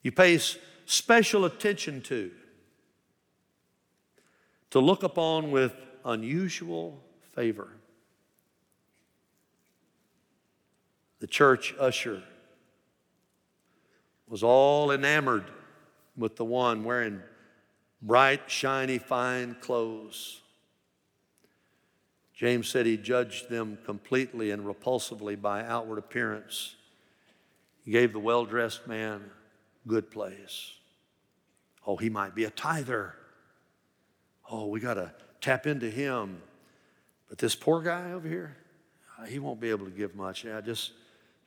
You 0.02 0.12
pay 0.12 0.38
special 0.86 1.44
attention 1.44 2.00
to. 2.02 2.30
to 4.70 4.80
look 4.80 5.02
upon 5.02 5.50
with 5.50 5.72
unusual 6.04 7.00
favor. 7.32 7.68
The 11.20 11.28
church 11.28 11.74
usher 11.78 12.22
was 14.28 14.42
all 14.42 14.90
enamored 14.90 15.44
with 16.16 16.36
the 16.36 16.44
one 16.44 16.84
wearing 16.84 17.20
bright, 18.02 18.50
shiny, 18.50 18.98
fine 18.98 19.56
clothes. 19.60 20.40
James 22.34 22.68
said 22.68 22.84
he 22.84 22.96
judged 22.96 23.48
them 23.48 23.78
completely 23.84 24.50
and 24.50 24.64
repulsively 24.64 25.40
by 25.40 25.64
outward 25.64 25.98
appearance. 25.98 26.74
He 27.84 27.92
gave 27.92 28.12
the 28.12 28.18
well 28.18 28.44
dressed 28.44 28.86
man 28.86 29.30
good 29.86 30.10
place. 30.10 30.72
Oh, 31.86 31.96
he 31.96 32.08
might 32.08 32.34
be 32.34 32.44
a 32.44 32.50
tither. 32.50 33.14
Oh, 34.50 34.66
we 34.66 34.80
got 34.80 34.94
to 34.94 35.12
tap 35.40 35.66
into 35.66 35.90
him. 35.90 36.40
But 37.28 37.38
this 37.38 37.54
poor 37.54 37.82
guy 37.82 38.12
over 38.12 38.26
here, 38.28 38.56
uh, 39.18 39.24
he 39.24 39.38
won't 39.38 39.60
be 39.60 39.70
able 39.70 39.84
to 39.84 39.92
give 39.92 40.14
much. 40.14 40.44
Yeah, 40.44 40.60
just, 40.60 40.92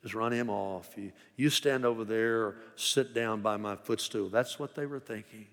just 0.01 0.13
run 0.13 0.31
him 0.31 0.49
off. 0.49 0.93
You, 0.95 1.11
you 1.35 1.49
stand 1.49 1.85
over 1.85 2.05
there 2.05 2.41
or 2.43 2.55
sit 2.75 3.13
down 3.13 3.41
by 3.41 3.57
my 3.57 3.75
footstool. 3.75 4.29
That's 4.29 4.59
what 4.59 4.75
they 4.75 4.85
were 4.85 4.99
thinking. 4.99 5.47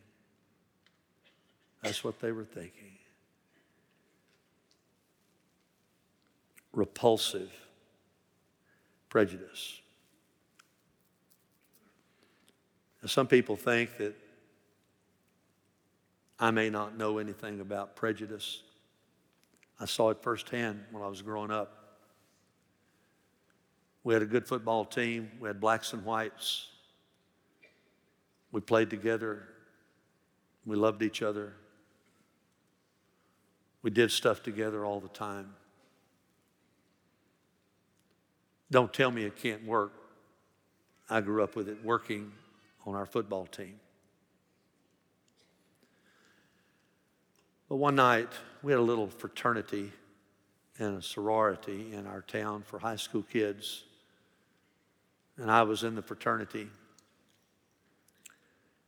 That's 1.82 2.04
what 2.04 2.20
they 2.20 2.32
were 2.32 2.44
thinking. 2.44 2.93
Repulsive 6.74 7.50
prejudice. 9.08 9.80
Now, 13.00 13.08
some 13.08 13.26
people 13.26 13.54
think 13.56 13.96
that 13.98 14.14
I 16.38 16.50
may 16.50 16.70
not 16.70 16.96
know 16.96 17.18
anything 17.18 17.60
about 17.60 17.96
prejudice. 17.96 18.62
I 19.78 19.84
saw 19.84 20.10
it 20.10 20.22
firsthand 20.22 20.84
when 20.90 21.02
I 21.02 21.06
was 21.06 21.22
growing 21.22 21.50
up. 21.50 21.98
We 24.02 24.12
had 24.12 24.22
a 24.22 24.26
good 24.26 24.46
football 24.46 24.84
team, 24.84 25.30
we 25.40 25.48
had 25.48 25.60
blacks 25.60 25.92
and 25.92 26.04
whites. 26.04 26.68
We 28.52 28.60
played 28.60 28.90
together, 28.90 29.48
we 30.66 30.76
loved 30.76 31.02
each 31.02 31.22
other. 31.22 31.54
We 33.82 33.90
did 33.90 34.10
stuff 34.10 34.42
together 34.42 34.84
all 34.84 34.98
the 35.00 35.08
time. 35.08 35.54
Don't 38.74 38.92
tell 38.92 39.12
me 39.12 39.22
it 39.22 39.36
can't 39.36 39.64
work. 39.64 39.92
I 41.08 41.20
grew 41.20 41.44
up 41.44 41.54
with 41.54 41.68
it 41.68 41.84
working 41.84 42.32
on 42.84 42.96
our 42.96 43.06
football 43.06 43.46
team. 43.46 43.78
But 47.68 47.76
one 47.76 47.94
night, 47.94 48.30
we 48.64 48.72
had 48.72 48.80
a 48.80 48.82
little 48.82 49.06
fraternity 49.06 49.92
and 50.80 50.98
a 50.98 51.02
sorority 51.02 51.92
in 51.92 52.08
our 52.08 52.22
town 52.22 52.64
for 52.66 52.80
high 52.80 52.96
school 52.96 53.22
kids. 53.22 53.84
And 55.36 55.52
I 55.52 55.62
was 55.62 55.84
in 55.84 55.94
the 55.94 56.02
fraternity. 56.02 56.68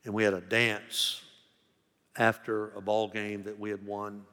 And 0.04 0.12
we 0.12 0.24
had 0.24 0.34
a 0.34 0.40
dance 0.40 1.22
after 2.16 2.70
a 2.70 2.80
ball 2.80 3.06
game 3.06 3.44
that 3.44 3.56
we 3.56 3.70
had 3.70 3.86
won. 3.86 4.24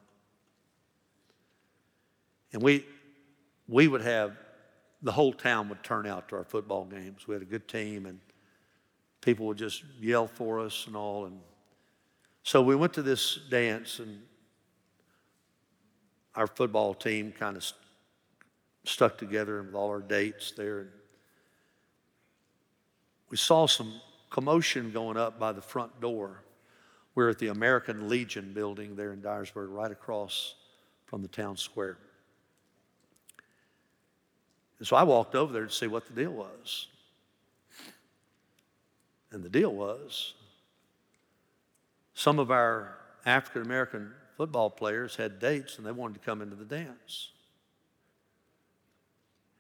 And 2.54 2.64
we, 2.64 2.88
we 3.68 3.88
would 3.88 4.02
have, 4.02 4.36
the 5.04 5.12
whole 5.12 5.34
town 5.34 5.68
would 5.68 5.84
turn 5.84 6.08
out 6.08 6.30
to 6.30 6.38
our 6.38 6.46
football 6.46 6.86
games. 6.86 7.28
We 7.28 7.36
had 7.36 7.42
a 7.42 7.46
good 7.46 7.68
team, 7.68 8.06
and 8.06 8.20
people 9.22 9.46
would 9.48 9.58
just 9.58 9.84
yell 10.00 10.28
for 10.28 10.62
us 10.62 10.88
and 10.88 10.96
all. 10.96 11.26
And 11.26 11.40
so 12.42 12.62
we 12.62 12.76
went 12.76 12.94
to 12.94 13.02
this 13.02 13.40
dance, 13.50 14.00
and 14.00 14.22
our 16.36 16.48
football 16.48 16.94
team 16.94 17.34
kind 17.38 17.58
of 17.58 17.64
st- 17.64 17.80
stuck 18.86 19.18
together 19.18 19.62
with 19.62 19.76
all 19.76 19.90
our 19.90 20.02
dates 20.02 20.52
there. 20.52 20.80
And 20.80 20.90
we 23.30 23.36
saw 23.38 23.68
some 23.68 24.00
commotion 24.30 24.92
going 24.92 25.18
up 25.18 25.38
by 25.38 25.52
the 25.52 25.62
front 25.62 26.00
door. 26.00 26.44
We're 27.14 27.30
at 27.30 27.40
the 27.40 27.50
American 27.50 28.08
Legion 28.08 28.54
building 28.54 28.96
there 28.96 29.12
in 29.12 29.22
Dyersburg, 29.22 29.68
right 29.70 29.92
across 29.92 30.56
from 31.06 31.22
the 31.22 31.28
town 31.28 31.58
square. 31.58 31.98
And 34.80 34.88
so 34.88 34.96
I 34.96 35.04
walked 35.04 35.36
over 35.36 35.54
there 35.54 35.66
to 35.66 35.72
see 35.72 35.88
what 35.88 36.08
the 36.08 36.14
deal 36.14 36.32
was. 36.32 36.88
And 39.32 39.44
the 39.44 39.50
deal 39.50 39.74
was 39.74 40.34
some 42.14 42.40
of 42.40 42.52
our 42.52 42.98
African 43.26 43.64
American 43.64 44.12
football 44.38 44.70
players 44.70 45.16
had 45.16 45.40
dates 45.40 45.78
and 45.78 45.88
they 45.88 45.92
wanted 45.92 46.16
to 46.16 46.20
come 46.20 46.42
into 46.42 46.56
the 46.56 46.66
dance. 46.66 47.30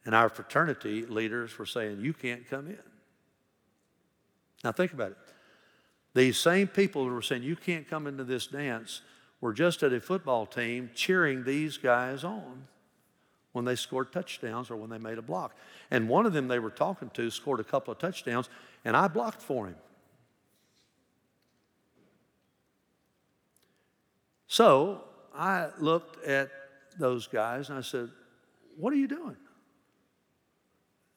And 0.05 0.13
our 0.13 0.29
fraternity 0.29 1.05
leaders 1.05 1.57
were 1.57 1.65
saying, 1.65 2.01
You 2.01 2.13
can't 2.13 2.47
come 2.49 2.67
in. 2.67 2.77
Now 4.63 4.71
think 4.71 4.93
about 4.93 5.11
it. 5.11 5.17
These 6.13 6.37
same 6.37 6.67
people 6.67 7.05
who 7.05 7.13
were 7.13 7.21
saying, 7.21 7.43
You 7.43 7.55
can't 7.55 7.89
come 7.89 8.05
into 8.05 8.23
this 8.23 8.47
dance, 8.47 9.01
were 9.41 9.53
just 9.53 9.81
at 9.81 9.93
a 9.93 9.99
football 9.99 10.45
team 10.45 10.91
cheering 10.93 11.43
these 11.43 11.77
guys 11.77 12.23
on 12.23 12.67
when 13.53 13.65
they 13.65 13.75
scored 13.75 14.11
touchdowns 14.11 14.69
or 14.69 14.75
when 14.75 14.89
they 14.89 14.97
made 14.97 15.17
a 15.17 15.21
block. 15.21 15.55
And 15.89 16.09
one 16.09 16.25
of 16.25 16.33
them 16.33 16.47
they 16.47 16.59
were 16.59 16.71
talking 16.71 17.09
to 17.11 17.29
scored 17.29 17.59
a 17.59 17.63
couple 17.63 17.91
of 17.91 17.99
touchdowns, 17.99 18.49
and 18.83 18.97
I 18.97 19.07
blocked 19.07 19.41
for 19.41 19.67
him. 19.67 19.75
So 24.47 25.03
I 25.33 25.69
looked 25.79 26.23
at 26.25 26.51
those 26.99 27.27
guys 27.27 27.69
and 27.69 27.77
I 27.77 27.81
said, 27.81 28.09
What 28.77 28.93
are 28.93 28.97
you 28.97 29.07
doing? 29.07 29.37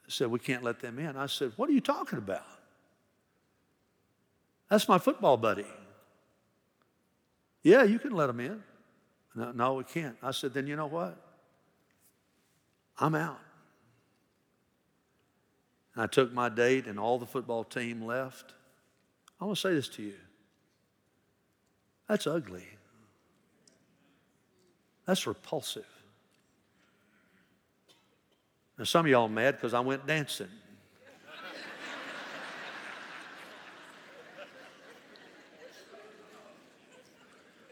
They 0.06 0.10
said, 0.10 0.30
We 0.30 0.38
can't 0.38 0.62
let 0.62 0.80
them 0.80 0.98
in. 0.98 1.16
I 1.16 1.26
said, 1.26 1.52
What 1.56 1.68
are 1.68 1.72
you 1.72 1.80
talking 1.80 2.18
about? 2.18 2.46
That's 4.70 4.88
my 4.88 4.98
football 4.98 5.36
buddy. 5.36 5.66
Yeah, 7.62 7.82
you 7.82 7.98
can 7.98 8.12
let 8.12 8.28
them 8.28 8.40
in. 8.40 8.62
No, 9.34 9.52
no, 9.52 9.74
we 9.74 9.84
can't. 9.84 10.16
I 10.22 10.30
said, 10.30 10.54
Then 10.54 10.66
you 10.66 10.76
know 10.76 10.86
what? 10.86 11.25
I'm 12.98 13.14
out. 13.14 13.40
I 15.96 16.06
took 16.06 16.32
my 16.32 16.48
date, 16.48 16.86
and 16.86 16.98
all 16.98 17.18
the 17.18 17.26
football 17.26 17.64
team 17.64 18.04
left. 18.04 18.52
I 19.40 19.44
want 19.44 19.56
to 19.56 19.60
say 19.60 19.74
this 19.74 19.88
to 19.90 20.02
you 20.02 20.14
that's 22.08 22.26
ugly. 22.26 22.66
That's 25.06 25.26
repulsive. 25.26 25.86
Now, 28.78 28.84
some 28.84 29.06
of 29.06 29.10
y'all 29.10 29.28
mad 29.28 29.56
because 29.56 29.74
I 29.74 29.80
went 29.80 30.06
dancing. 30.06 30.48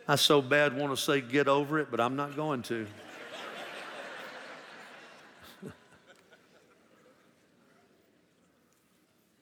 I 0.07 0.17
so 0.17 0.43
bad 0.43 0.77
want 0.77 0.95
to 0.95 1.03
say 1.03 1.23
get 1.23 1.49
over 1.49 1.79
it, 1.79 1.91
but 1.91 1.99
I'm 1.99 2.15
not 2.15 2.37
going 2.37 2.63
to. 2.65 2.87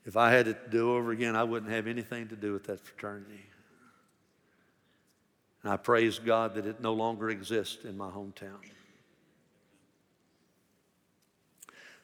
If 0.04 0.16
I 0.16 0.30
had 0.30 0.46
to 0.46 0.56
do 0.70 0.96
over 0.96 1.12
again, 1.12 1.36
I 1.36 1.44
wouldn't 1.44 1.70
have 1.70 1.86
anything 1.86 2.28
to 2.28 2.36
do 2.36 2.52
with 2.52 2.64
that 2.64 2.80
fraternity. 2.80 3.46
And 5.62 5.72
I 5.72 5.76
praise 5.76 6.18
God 6.18 6.54
that 6.54 6.66
it 6.66 6.80
no 6.80 6.92
longer 6.92 7.30
exists 7.30 7.84
in 7.84 7.96
my 7.96 8.10
hometown. 8.10 8.58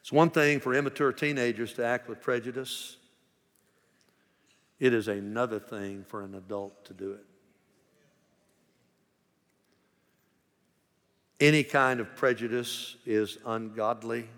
It's 0.00 0.12
one 0.12 0.30
thing 0.30 0.60
for 0.60 0.74
immature 0.74 1.12
teenagers 1.12 1.72
to 1.74 1.84
act 1.84 2.08
with 2.08 2.22
prejudice, 2.22 2.96
it 4.78 4.94
is 4.94 5.08
another 5.08 5.58
thing 5.58 6.04
for 6.06 6.22
an 6.22 6.34
adult 6.36 6.84
to 6.84 6.94
do 6.94 7.12
it. 7.12 7.24
Any 11.40 11.62
kind 11.62 12.00
of 12.00 12.16
prejudice 12.16 12.96
is 13.04 13.38
ungodly. 13.44 14.28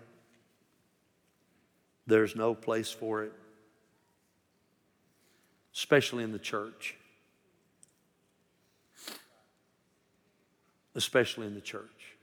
There's 2.05 2.35
no 2.35 2.53
place 2.53 2.91
for 2.91 3.23
it, 3.23 3.33
especially 5.73 6.23
in 6.23 6.31
the 6.31 6.39
church. 6.39 6.95
especially 10.95 11.47
in 11.47 11.53
the 11.53 11.61
church. 11.61 12.15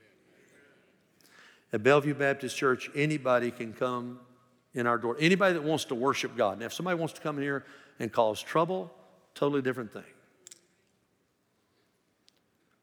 At 1.73 1.83
Bellevue 1.83 2.15
Baptist 2.15 2.57
Church, 2.57 2.91
anybody 2.95 3.51
can 3.51 3.73
come 3.73 4.21
in 4.75 4.87
our 4.87 4.99
door. 4.99 5.17
Anybody 5.21 5.55
that 5.55 5.63
wants 5.63 5.85
to 5.87 5.95
worship 5.95 6.37
God. 6.37 6.59
Now, 6.59 6.67
if 6.67 6.73
somebody 6.73 6.99
wants 6.99 7.15
to 7.15 7.21
come 7.21 7.37
in 7.37 7.43
here 7.43 7.65
and 7.99 8.13
cause 8.13 8.41
trouble, 8.41 8.93
totally 9.35 9.63
different 9.63 9.93
thing. 9.93 10.05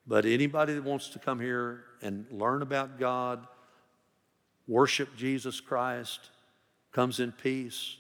But 0.07 0.25
anybody 0.25 0.73
that 0.75 0.83
wants 0.83 1.09
to 1.09 1.19
come 1.19 1.39
here 1.39 1.83
and 2.01 2.27
learn 2.29 2.61
about 2.61 2.99
God, 2.99 3.47
worship 4.67 5.15
Jesus 5.17 5.59
Christ, 5.59 6.29
comes 6.91 7.19
in 7.19 7.31
peace, 7.31 7.97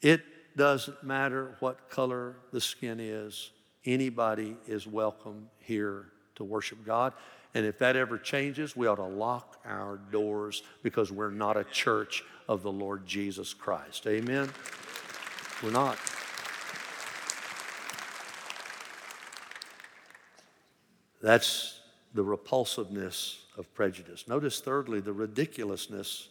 it 0.00 0.22
doesn't 0.56 1.02
matter 1.02 1.56
what 1.60 1.90
color 1.90 2.36
the 2.52 2.60
skin 2.60 3.00
is, 3.00 3.50
Anybody 3.86 4.56
is 4.66 4.86
welcome 4.86 5.50
here 5.58 6.06
to 6.36 6.44
worship 6.44 6.86
God. 6.86 7.12
And 7.52 7.66
if 7.66 7.78
that 7.80 7.96
ever 7.96 8.16
changes, 8.16 8.74
we 8.74 8.86
ought 8.86 8.96
to 8.96 9.04
lock 9.04 9.60
our 9.64 9.98
doors 10.10 10.62
because 10.82 11.12
we're 11.12 11.30
not 11.30 11.58
a 11.58 11.64
church 11.64 12.24
of 12.48 12.62
the 12.62 12.72
Lord 12.72 13.06
Jesus 13.06 13.52
Christ. 13.52 14.06
Amen? 14.06 14.50
We're 15.62 15.70
not. 15.70 15.98
That's 21.22 21.78
the 22.14 22.22
repulsiveness 22.22 23.38
of 23.58 23.72
prejudice. 23.74 24.26
Notice, 24.26 24.60
thirdly, 24.60 25.00
the 25.00 25.12
ridiculousness 25.12 26.28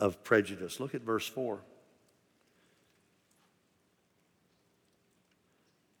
of 0.00 0.22
prejudice. 0.24 0.80
Look 0.80 0.96
at 0.96 1.02
verse 1.02 1.28
4. 1.28 1.60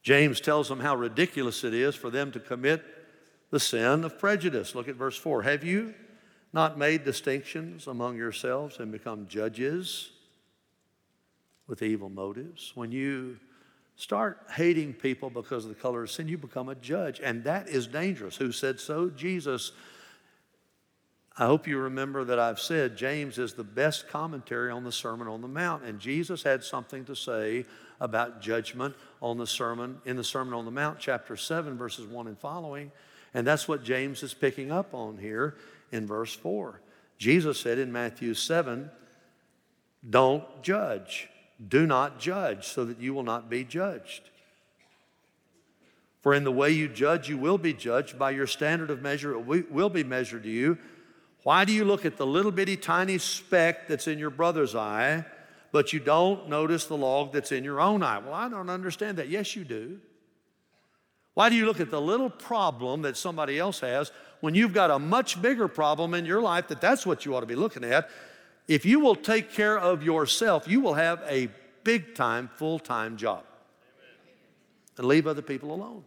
James 0.06 0.40
tells 0.40 0.68
them 0.68 0.78
how 0.78 0.94
ridiculous 0.94 1.64
it 1.64 1.74
is 1.74 1.96
for 1.96 2.10
them 2.10 2.30
to 2.30 2.38
commit 2.38 2.80
the 3.50 3.58
sin 3.58 4.04
of 4.04 4.20
prejudice. 4.20 4.72
Look 4.72 4.86
at 4.86 4.94
verse 4.94 5.16
4. 5.16 5.42
Have 5.42 5.64
you 5.64 5.94
not 6.52 6.78
made 6.78 7.02
distinctions 7.02 7.88
among 7.88 8.16
yourselves 8.16 8.78
and 8.78 8.92
become 8.92 9.26
judges 9.26 10.10
with 11.66 11.82
evil 11.82 12.08
motives? 12.08 12.70
When 12.76 12.92
you 12.92 13.40
start 13.96 14.38
hating 14.52 14.94
people 14.94 15.28
because 15.28 15.64
of 15.64 15.70
the 15.70 15.80
color 15.82 16.04
of 16.04 16.10
sin, 16.12 16.28
you 16.28 16.38
become 16.38 16.68
a 16.68 16.76
judge. 16.76 17.18
And 17.20 17.42
that 17.42 17.68
is 17.68 17.88
dangerous. 17.88 18.36
Who 18.36 18.52
said 18.52 18.78
so? 18.78 19.10
Jesus. 19.10 19.72
I 21.38 21.44
hope 21.44 21.66
you 21.66 21.78
remember 21.78 22.24
that 22.24 22.38
I've 22.38 22.60
said 22.60 22.96
James 22.96 23.38
is 23.38 23.52
the 23.52 23.64
best 23.64 24.08
commentary 24.08 24.70
on 24.70 24.84
the 24.84 24.92
Sermon 24.92 25.28
on 25.28 25.42
the 25.42 25.48
Mount. 25.48 25.84
And 25.84 26.00
Jesus 26.00 26.42
had 26.42 26.64
something 26.64 27.04
to 27.04 27.14
say 27.14 27.66
about 28.00 28.40
judgment 28.40 28.94
on 29.20 29.36
the 29.36 29.46
sermon 29.46 29.98
in 30.06 30.16
the 30.16 30.24
Sermon 30.24 30.54
on 30.54 30.64
the 30.64 30.70
Mount, 30.70 30.98
chapter 30.98 31.36
7, 31.36 31.76
verses 31.76 32.06
1 32.06 32.26
and 32.26 32.38
following. 32.38 32.90
And 33.34 33.46
that's 33.46 33.68
what 33.68 33.84
James 33.84 34.22
is 34.22 34.32
picking 34.32 34.72
up 34.72 34.94
on 34.94 35.18
here 35.18 35.56
in 35.92 36.06
verse 36.06 36.34
4. 36.34 36.80
Jesus 37.18 37.60
said 37.60 37.78
in 37.78 37.92
Matthew 37.92 38.32
7, 38.32 38.90
Don't 40.08 40.44
judge. 40.62 41.28
Do 41.68 41.86
not 41.86 42.18
judge, 42.18 42.66
so 42.66 42.84
that 42.86 42.98
you 42.98 43.12
will 43.12 43.22
not 43.22 43.50
be 43.50 43.62
judged. 43.64 44.22
For 46.22 46.34
in 46.34 46.44
the 46.44 46.52
way 46.52 46.70
you 46.70 46.88
judge, 46.88 47.28
you 47.28 47.38
will 47.38 47.58
be 47.58 47.72
judged. 47.72 48.18
By 48.18 48.32
your 48.32 48.46
standard 48.46 48.90
of 48.90 49.00
measure, 49.00 49.32
it 49.34 49.70
will 49.70 49.90
be 49.90 50.04
measured 50.04 50.42
to 50.42 50.50
you. 50.50 50.78
Why 51.46 51.64
do 51.64 51.72
you 51.72 51.84
look 51.84 52.04
at 52.04 52.16
the 52.16 52.26
little 52.26 52.50
bitty 52.50 52.76
tiny 52.76 53.18
speck 53.18 53.86
that's 53.86 54.08
in 54.08 54.18
your 54.18 54.30
brother's 54.30 54.74
eye? 54.74 55.24
but 55.76 55.92
you 55.92 56.00
don't 56.00 56.48
notice 56.48 56.86
the 56.86 56.96
log 56.96 57.34
that's 57.34 57.52
in 57.52 57.62
your 57.62 57.82
own 57.82 58.02
eye. 58.02 58.16
Well, 58.18 58.32
I 58.32 58.48
don't 58.48 58.70
understand 58.70 59.18
that. 59.18 59.28
Yes, 59.28 59.54
you 59.54 59.62
do. 59.62 60.00
Why 61.34 61.50
do 61.50 61.54
you 61.54 61.66
look 61.66 61.80
at 61.80 61.90
the 61.90 62.00
little 62.00 62.30
problem 62.30 63.02
that 63.02 63.14
somebody 63.14 63.58
else 63.58 63.80
has 63.80 64.10
when 64.40 64.54
you've 64.54 64.72
got 64.72 64.90
a 64.90 64.98
much 64.98 65.42
bigger 65.42 65.68
problem 65.68 66.14
in 66.14 66.24
your 66.24 66.40
life 66.40 66.68
that 66.68 66.80
that's 66.80 67.04
what 67.04 67.26
you 67.26 67.36
ought 67.36 67.40
to 67.40 67.46
be 67.46 67.56
looking 67.56 67.84
at? 67.84 68.08
If 68.66 68.86
you 68.86 69.00
will 69.00 69.14
take 69.14 69.52
care 69.52 69.78
of 69.78 70.02
yourself, 70.02 70.66
you 70.66 70.80
will 70.80 70.94
have 70.94 71.22
a 71.28 71.50
big 71.84 72.14
time, 72.14 72.48
full 72.54 72.78
time 72.78 73.18
job 73.18 73.44
and 74.96 75.06
leave 75.06 75.26
other 75.26 75.42
people 75.42 75.74
alone. 75.74 76.04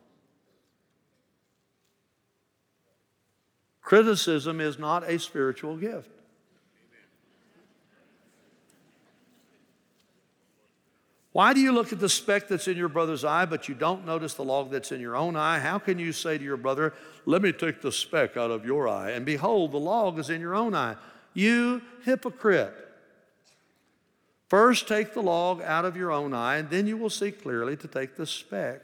Criticism 3.89 4.61
is 4.61 4.77
not 4.77 5.09
a 5.09 5.17
spiritual 5.17 5.75
gift. 5.75 6.11
Why 11.31 11.55
do 11.55 11.59
you 11.59 11.71
look 11.71 11.91
at 11.91 11.99
the 11.99 12.07
speck 12.07 12.47
that's 12.47 12.67
in 12.67 12.77
your 12.77 12.87
brother's 12.87 13.25
eye, 13.25 13.45
but 13.45 13.67
you 13.67 13.73
don't 13.73 14.05
notice 14.05 14.35
the 14.35 14.43
log 14.43 14.69
that's 14.69 14.91
in 14.91 15.01
your 15.01 15.15
own 15.15 15.35
eye? 15.35 15.57
How 15.57 15.79
can 15.79 15.97
you 15.97 16.11
say 16.11 16.37
to 16.37 16.43
your 16.43 16.55
brother, 16.55 16.93
Let 17.25 17.41
me 17.41 17.51
take 17.51 17.81
the 17.81 17.91
speck 17.91 18.37
out 18.37 18.51
of 18.51 18.63
your 18.63 18.87
eye, 18.87 19.09
and 19.09 19.25
behold, 19.25 19.71
the 19.71 19.79
log 19.79 20.19
is 20.19 20.29
in 20.29 20.39
your 20.39 20.53
own 20.53 20.75
eye? 20.75 20.95
You 21.33 21.81
hypocrite. 22.05 22.75
First, 24.49 24.87
take 24.87 25.15
the 25.15 25.23
log 25.23 25.63
out 25.63 25.85
of 25.85 25.97
your 25.97 26.11
own 26.11 26.35
eye, 26.35 26.57
and 26.57 26.69
then 26.69 26.85
you 26.85 26.95
will 26.95 27.09
see 27.09 27.31
clearly 27.31 27.75
to 27.77 27.87
take 27.87 28.17
the 28.17 28.27
speck 28.27 28.81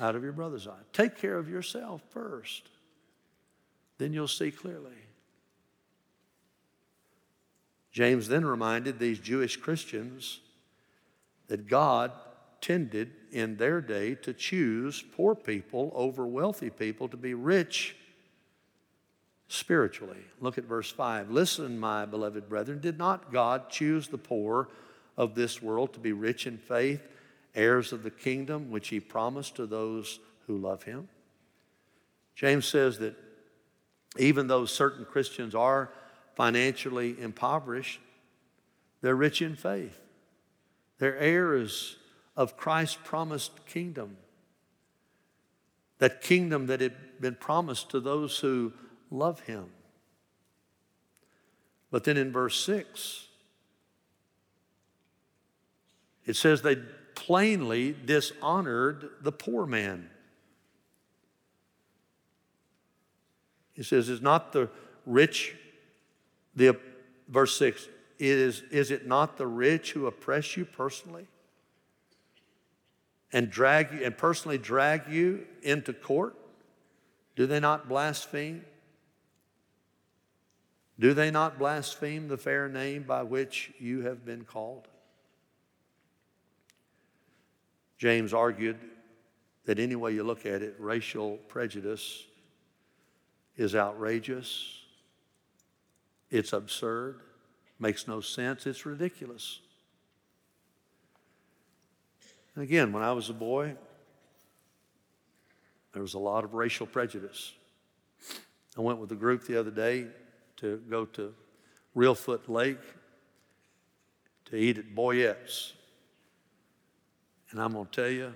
out 0.00 0.16
of 0.16 0.24
your 0.24 0.32
brother's 0.32 0.66
eye. 0.66 0.82
Take 0.92 1.16
care 1.16 1.38
of 1.38 1.48
yourself 1.48 2.02
first, 2.10 2.70
then 3.98 4.12
you'll 4.12 4.28
see 4.28 4.50
clearly. 4.50 4.92
James 7.90 8.28
then 8.28 8.44
reminded 8.44 8.98
these 8.98 9.18
Jewish 9.18 9.56
Christians 9.56 10.40
that 11.48 11.66
God 11.66 12.12
tended 12.60 13.10
in 13.32 13.56
their 13.56 13.80
day 13.80 14.14
to 14.14 14.32
choose 14.32 15.02
poor 15.16 15.34
people 15.34 15.92
over 15.94 16.26
wealthy 16.26 16.70
people 16.70 17.08
to 17.08 17.16
be 17.16 17.34
rich 17.34 17.96
spiritually. 19.48 20.24
Look 20.40 20.58
at 20.58 20.64
verse 20.64 20.90
5. 20.90 21.30
Listen, 21.30 21.78
my 21.78 22.06
beloved 22.06 22.48
brethren, 22.48 22.80
did 22.80 22.98
not 22.98 23.32
God 23.32 23.70
choose 23.70 24.08
the 24.08 24.18
poor 24.18 24.68
of 25.16 25.34
this 25.34 25.62
world 25.62 25.92
to 25.94 26.00
be 26.00 26.12
rich 26.12 26.46
in 26.46 26.58
faith, 26.58 27.00
heirs 27.54 27.92
of 27.92 28.02
the 28.02 28.10
kingdom 28.10 28.70
which 28.70 28.88
he 28.88 29.00
promised 29.00 29.56
to 29.56 29.66
those 29.66 30.20
who 30.46 30.58
love 30.58 30.84
him? 30.84 31.08
James 32.34 32.66
says 32.66 32.98
that 32.98 33.16
even 34.18 34.46
though 34.46 34.66
certain 34.66 35.04
Christians 35.04 35.54
are 35.54 35.90
financially 36.34 37.20
impoverished, 37.20 38.00
they're 39.00 39.16
rich 39.16 39.42
in 39.42 39.56
faith. 39.56 39.98
They're 40.98 41.16
heirs 41.16 41.96
of 42.36 42.56
Christ's 42.56 42.98
promised 43.04 43.66
kingdom. 43.66 44.16
That 45.98 46.20
kingdom 46.20 46.66
that 46.66 46.80
had 46.80 47.20
been 47.20 47.34
promised 47.34 47.90
to 47.90 48.00
those 48.00 48.38
who 48.38 48.72
love 49.10 49.40
him. 49.40 49.70
But 51.90 52.04
then 52.04 52.16
in 52.16 52.32
verse 52.32 52.62
6, 52.64 53.26
it 56.26 56.36
says 56.36 56.62
they 56.62 56.76
plainly 57.14 57.96
dishonored 58.04 59.08
the 59.22 59.32
poor 59.32 59.66
man. 59.66 60.10
He 63.78 63.84
says, 63.84 64.08
Is 64.08 64.20
not 64.20 64.52
the 64.52 64.68
rich, 65.06 65.54
the 66.56 66.76
verse 67.28 67.56
6, 67.56 67.86
is, 68.18 68.62
is 68.72 68.90
it 68.90 69.06
not 69.06 69.38
the 69.38 69.46
rich 69.46 69.92
who 69.92 70.08
oppress 70.08 70.56
you 70.56 70.64
personally? 70.64 71.28
And 73.32 73.50
drag 73.50 73.92
you 73.92 74.04
and 74.04 74.18
personally 74.18 74.58
drag 74.58 75.08
you 75.08 75.46
into 75.62 75.92
court? 75.92 76.34
Do 77.36 77.46
they 77.46 77.60
not 77.60 77.88
blaspheme? 77.88 78.64
Do 80.98 81.14
they 81.14 81.30
not 81.30 81.56
blaspheme 81.56 82.26
the 82.26 82.36
fair 82.36 82.68
name 82.68 83.04
by 83.04 83.22
which 83.22 83.70
you 83.78 84.00
have 84.00 84.24
been 84.24 84.42
called? 84.42 84.88
James 87.96 88.34
argued 88.34 88.78
that 89.66 89.78
any 89.78 89.94
way 89.94 90.14
you 90.14 90.24
look 90.24 90.46
at 90.46 90.62
it, 90.62 90.74
racial 90.80 91.36
prejudice 91.46 92.24
is 93.58 93.74
outrageous, 93.74 94.78
it's 96.30 96.54
absurd, 96.54 97.20
Makes 97.78 98.08
no 98.08 98.20
sense. 98.20 98.66
It's 98.66 98.84
ridiculous. 98.84 99.60
And 102.54 102.64
again, 102.64 102.92
when 102.92 103.04
I 103.04 103.12
was 103.12 103.30
a 103.30 103.34
boy, 103.34 103.76
there 105.92 106.02
was 106.02 106.14
a 106.14 106.18
lot 106.18 106.42
of 106.42 106.54
racial 106.54 106.86
prejudice. 106.86 107.52
I 108.76 108.80
went 108.80 108.98
with 108.98 109.12
a 109.12 109.16
group 109.16 109.46
the 109.46 109.58
other 109.58 109.70
day 109.70 110.06
to 110.56 110.82
go 110.90 111.04
to 111.06 111.32
Reelfoot 111.96 112.48
Lake 112.48 112.80
to 114.46 114.56
eat 114.56 114.78
at 114.78 114.94
Boyette's. 114.94 115.74
And 117.50 117.60
I'm 117.60 117.72
going 117.72 117.86
to 117.86 117.90
tell 117.92 118.10
you, 118.10 118.34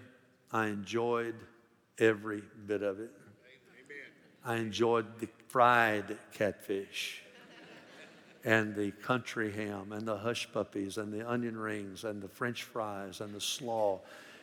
I 0.53 0.69
enjoyed 0.69 1.35
every 1.99 2.43
bit 2.67 2.83
of 2.83 3.01
it. 3.01 3.11
I 4.45 4.57
enjoyed 4.57 5.19
the 5.21 5.29
fried 5.49 6.17
catfish 6.33 7.23
and 8.45 8.75
the 8.75 8.91
country 8.91 9.53
ham 9.53 9.93
and 9.93 10.07
the 10.07 10.17
hush 10.17 10.49
puppies 10.53 10.99
and 10.99 11.13
the 11.13 11.29
onion 11.29 11.57
rings 11.57 12.03
and 12.05 12.21
the 12.21 12.29
french 12.29 12.65
fries 12.65 13.21
and 13.21 13.33
the 13.33 13.41
slaw 13.41 14.01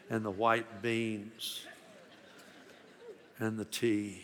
and 0.10 0.24
the 0.24 0.32
white 0.32 0.82
beans 0.82 1.66
and 3.40 3.58
the 3.58 3.66
tea. 3.66 4.24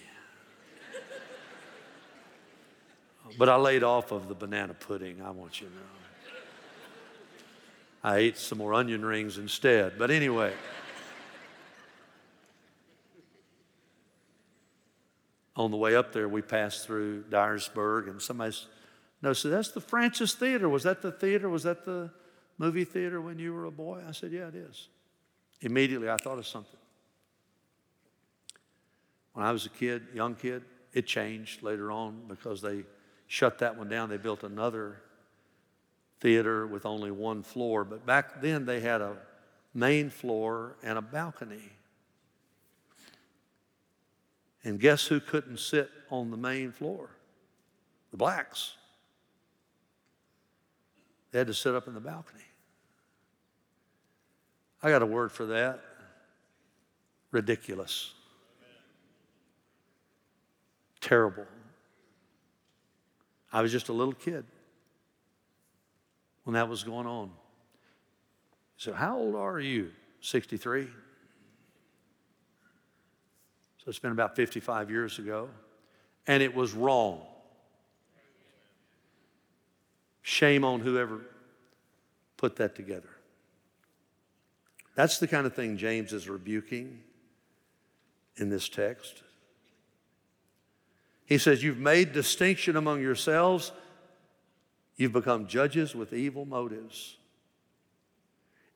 But 3.38 3.50
I 3.50 3.56
laid 3.58 3.84
off 3.84 4.12
of 4.12 4.30
the 4.30 4.36
banana 4.36 4.74
pudding, 4.74 5.22
I 5.22 5.32
want 5.32 5.60
you 5.60 5.68
to 5.68 5.74
know. 5.74 5.82
I 8.04 8.18
ate 8.18 8.38
some 8.38 8.60
more 8.60 8.74
onion 8.74 9.04
rings 9.04 9.40
instead. 9.40 9.98
But 9.98 10.12
anyway. 10.12 10.54
On 15.56 15.72
the 15.72 15.78
way 15.78 15.96
up 15.96 16.12
there, 16.12 16.28
we 16.28 16.42
passed 16.42 16.86
through 16.86 17.24
Dyersburg, 17.30 18.10
and 18.10 18.22
somebody 18.22 18.56
no, 19.26 19.34
so 19.34 19.50
that's 19.50 19.70
the 19.70 19.82
Francis 19.82 20.36
Theater. 20.36 20.70
Was 20.70 20.84
that 20.84 21.02
the 21.02 21.12
theater? 21.12 21.50
Was 21.50 21.64
that 21.64 21.84
the 21.84 22.12
movie 22.60 22.84
theater 22.84 23.20
when 23.20 23.40
you 23.40 23.54
were 23.54 23.66
a 23.66 23.72
boy? 23.72 24.02
I 24.08 24.12
said, 24.12 24.32
Yeah, 24.32 24.50
it 24.50 24.56
is. 24.56 24.88
Immediately 25.62 26.10
I 26.10 26.18
thought 26.18 26.38
of 26.38 26.46
something. 26.46 26.80
when 29.34 29.44
I 29.44 29.52
was 29.52 29.66
a 29.66 29.70
kid, 29.70 30.04
young 30.14 30.36
kid. 30.36 30.64
It 30.94 31.08
changed 31.08 31.64
later 31.64 31.92
on 31.92 32.22
because 32.28 32.62
they 32.62 32.84
shut 33.26 33.58
that 33.60 33.78
one 33.78 33.90
down. 33.90 34.10
They 34.10 34.18
built 34.18 34.44
another 34.44 35.02
theater 36.20 36.68
with 36.68 36.86
only 36.86 37.10
one 37.10 37.42
floor. 37.42 37.84
But 37.84 38.06
back 38.06 38.42
then, 38.42 38.66
they 38.66 38.80
had 38.80 39.02
a 39.02 39.18
main 39.74 40.12
floor 40.12 40.78
and 40.84 41.00
a 41.00 41.02
balcony. 41.02 41.72
And 44.66 44.80
guess 44.80 45.06
who 45.06 45.20
couldn't 45.20 45.60
sit 45.60 45.92
on 46.10 46.32
the 46.32 46.38
main 46.38 46.72
floor? 46.72 47.12
The 48.10 48.18
blacks. 48.18 48.74
They 51.32 51.38
had 51.38 51.48
to 51.48 51.54
sit 51.54 51.76
up 51.76 51.88
in 51.88 51.94
the 51.94 52.00
balcony. 52.00 52.44
I 54.82 54.90
got 54.90 55.04
a 55.04 55.06
word 55.06 55.32
for 55.32 55.46
that 55.48 55.82
ridiculous. 57.32 58.14
Terrible. 61.00 61.46
I 63.54 63.62
was 63.62 63.72
just 63.72 63.90
a 63.90 63.94
little 63.94 64.14
kid 64.14 64.46
when 66.44 66.56
that 66.56 66.68
was 66.68 66.84
going 66.84 67.06
on. 67.06 67.30
So, 68.78 68.94
how 68.94 69.18
old 69.18 69.36
are 69.36 69.60
you? 69.60 69.92
63? 70.22 70.88
So, 73.86 73.90
it's 73.90 74.00
been 74.00 74.12
about 74.12 74.36
55 74.36 74.90
years 74.90 75.20
ago. 75.20 75.48
And 76.26 76.42
it 76.42 76.56
was 76.56 76.74
wrong. 76.74 77.22
Shame 80.24 80.66
on 80.66 80.80
whoever 80.80 81.22
put 82.36 82.56
that 82.56 82.76
together. 82.76 83.10
That's 84.96 85.20
the 85.20 85.28
kind 85.28 85.46
of 85.46 85.54
thing 85.54 85.78
James 85.78 86.14
is 86.14 86.28
rebuking 86.28 87.04
in 88.38 88.50
this 88.50 88.68
text. 88.68 89.22
He 91.26 91.38
says, 91.38 91.64
You've 91.64 91.78
made 91.78 92.12
distinction 92.12 92.78
among 92.78 93.02
yourselves, 93.02 93.72
you've 94.96 95.14
become 95.14 95.46
judges 95.46 95.94
with 95.94 96.12
evil 96.12 96.46
motives. 96.46 97.18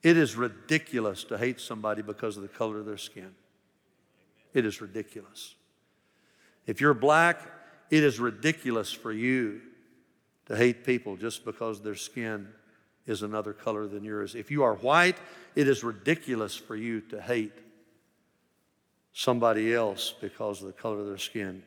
It 0.03 0.17
is 0.17 0.35
ridiculous 0.35 1.23
to 1.25 1.37
hate 1.37 1.59
somebody 1.59 2.01
because 2.01 2.37
of 2.37 2.43
the 2.43 2.49
color 2.49 2.79
of 2.79 2.85
their 2.85 2.97
skin. 2.97 3.33
It 4.53 4.65
is 4.65 4.81
ridiculous. 4.81 5.55
If 6.65 6.81
you're 6.81 6.93
black, 6.93 7.41
it 7.89 8.03
is 8.03 8.19
ridiculous 8.19 8.91
for 8.91 9.11
you 9.11 9.61
to 10.45 10.55
hate 10.55 10.83
people 10.83 11.15
just 11.15 11.45
because 11.45 11.81
their 11.81 11.95
skin 11.95 12.47
is 13.05 13.23
another 13.23 13.53
color 13.53 13.87
than 13.87 14.03
yours. 14.03 14.35
If 14.35 14.51
you 14.51 14.63
are 14.63 14.75
white, 14.75 15.17
it 15.55 15.67
is 15.67 15.83
ridiculous 15.83 16.55
for 16.55 16.75
you 16.75 17.01
to 17.01 17.21
hate 17.21 17.53
somebody 19.13 19.73
else 19.73 20.13
because 20.21 20.61
of 20.61 20.67
the 20.67 20.73
color 20.73 20.99
of 20.99 21.07
their 21.07 21.17
skin. 21.17 21.63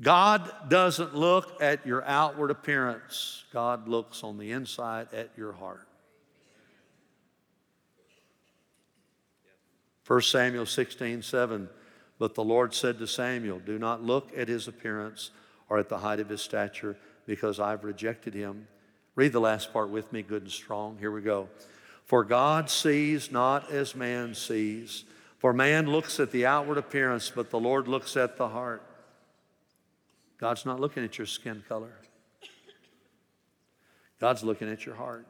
God 0.00 0.50
doesn't 0.68 1.14
look 1.14 1.62
at 1.62 1.86
your 1.86 2.04
outward 2.04 2.50
appearance, 2.50 3.44
God 3.52 3.88
looks 3.88 4.24
on 4.24 4.38
the 4.38 4.50
inside 4.52 5.08
at 5.12 5.30
your 5.36 5.52
heart. 5.52 5.86
1 10.06 10.20
Samuel 10.22 10.66
16, 10.66 11.22
7. 11.22 11.68
But 12.18 12.34
the 12.34 12.44
Lord 12.44 12.74
said 12.74 12.98
to 12.98 13.06
Samuel, 13.06 13.58
Do 13.58 13.78
not 13.78 14.02
look 14.02 14.30
at 14.36 14.48
his 14.48 14.68
appearance 14.68 15.30
or 15.68 15.78
at 15.78 15.88
the 15.88 15.98
height 15.98 16.20
of 16.20 16.28
his 16.28 16.42
stature, 16.42 16.96
because 17.26 17.58
I've 17.58 17.84
rejected 17.84 18.34
him. 18.34 18.68
Read 19.16 19.32
the 19.32 19.40
last 19.40 19.72
part 19.72 19.88
with 19.88 20.12
me, 20.12 20.22
good 20.22 20.42
and 20.42 20.50
strong. 20.50 20.98
Here 20.98 21.10
we 21.10 21.22
go. 21.22 21.48
For 22.04 22.22
God 22.22 22.68
sees 22.68 23.32
not 23.32 23.70
as 23.70 23.94
man 23.94 24.34
sees. 24.34 25.04
For 25.38 25.52
man 25.52 25.86
looks 25.86 26.20
at 26.20 26.30
the 26.30 26.46
outward 26.46 26.78
appearance, 26.78 27.32
but 27.34 27.50
the 27.50 27.58
Lord 27.58 27.88
looks 27.88 28.16
at 28.16 28.36
the 28.36 28.48
heart. 28.48 28.82
God's 30.38 30.66
not 30.66 30.80
looking 30.80 31.04
at 31.04 31.16
your 31.16 31.26
skin 31.26 31.62
color, 31.68 31.92
God's 34.20 34.42
looking 34.42 34.70
at 34.70 34.84
your 34.84 34.94
heart. 34.94 35.26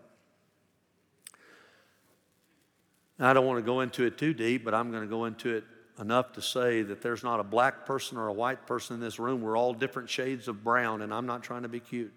I 3.19 3.33
don't 3.33 3.47
want 3.47 3.59
to 3.59 3.65
go 3.65 3.81
into 3.81 4.05
it 4.05 4.19
too 4.19 4.35
deep, 4.35 4.65
but 4.65 4.75
I'm 4.75 4.91
going 4.91 5.05
to 5.05 5.09
go 5.09 5.27
into 5.27 5.55
it 5.55 5.65
enough 5.99 6.33
to 6.33 6.43
say 6.43 6.83
that 6.83 7.03
there's 7.03 7.23
not 7.23 7.41
a 7.41 7.45
black 7.45 7.87
person 7.87 8.19
or 8.19 8.27
a 8.27 8.33
white 8.33 8.67
person 8.67 8.95
in 8.95 9.01
this 9.01 9.19
room. 9.19 9.41
We're 9.41 9.57
all 9.57 9.73
different 9.73 10.11
shades 10.11 10.49
of 10.49 10.65
brown, 10.65 11.03
and 11.03 11.15
I'm 11.15 11.27
not 11.27 11.43
trying 11.43 11.63
to 11.63 11.69
be 11.69 11.81
cute. 11.81 12.13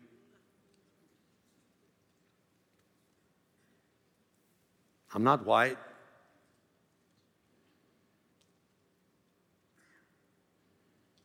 I'm 5.14 5.24
not 5.24 5.46
white. 5.46 5.78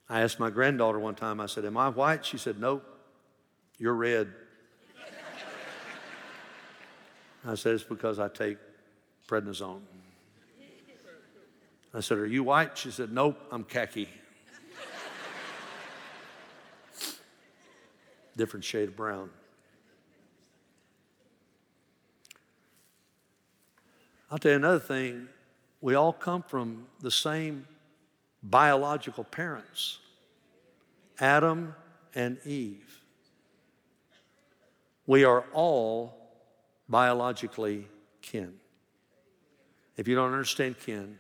I 0.08 0.20
asked 0.20 0.38
my 0.38 0.50
granddaughter 0.50 0.98
one 0.98 1.14
time, 1.14 1.40
I 1.40 1.46
said, 1.46 1.64
Am 1.64 1.76
I 1.76 1.88
white? 1.88 2.24
She 2.24 2.36
said, 2.36 2.60
Nope, 2.60 2.84
you're 3.78 3.94
red. 3.94 4.28
I 7.46 7.54
said, 7.54 7.74
It's 7.74 7.84
because 7.84 8.18
I 8.18 8.28
take 8.28 8.58
prednisone. 9.26 9.80
I 11.94 12.00
said, 12.00 12.18
Are 12.18 12.26
you 12.26 12.42
white? 12.42 12.76
She 12.78 12.90
said, 12.90 13.12
Nope, 13.12 13.38
I'm 13.50 13.64
khaki. 13.64 14.08
Different 18.36 18.64
shade 18.64 18.88
of 18.88 18.96
brown. 18.96 19.30
I'll 24.30 24.38
tell 24.38 24.52
you 24.52 24.56
another 24.56 24.78
thing. 24.78 25.28
We 25.82 25.94
all 25.94 26.12
come 26.12 26.42
from 26.42 26.86
the 27.00 27.10
same 27.10 27.66
biological 28.42 29.24
parents 29.24 29.98
Adam 31.20 31.74
and 32.14 32.38
Eve. 32.46 33.00
We 35.06 35.24
are 35.24 35.44
all 35.52 36.16
biologically 36.88 37.88
kin. 38.22 38.54
If 39.96 40.08
you 40.08 40.14
don't 40.14 40.32
understand 40.32 40.78
kin, 40.78 41.18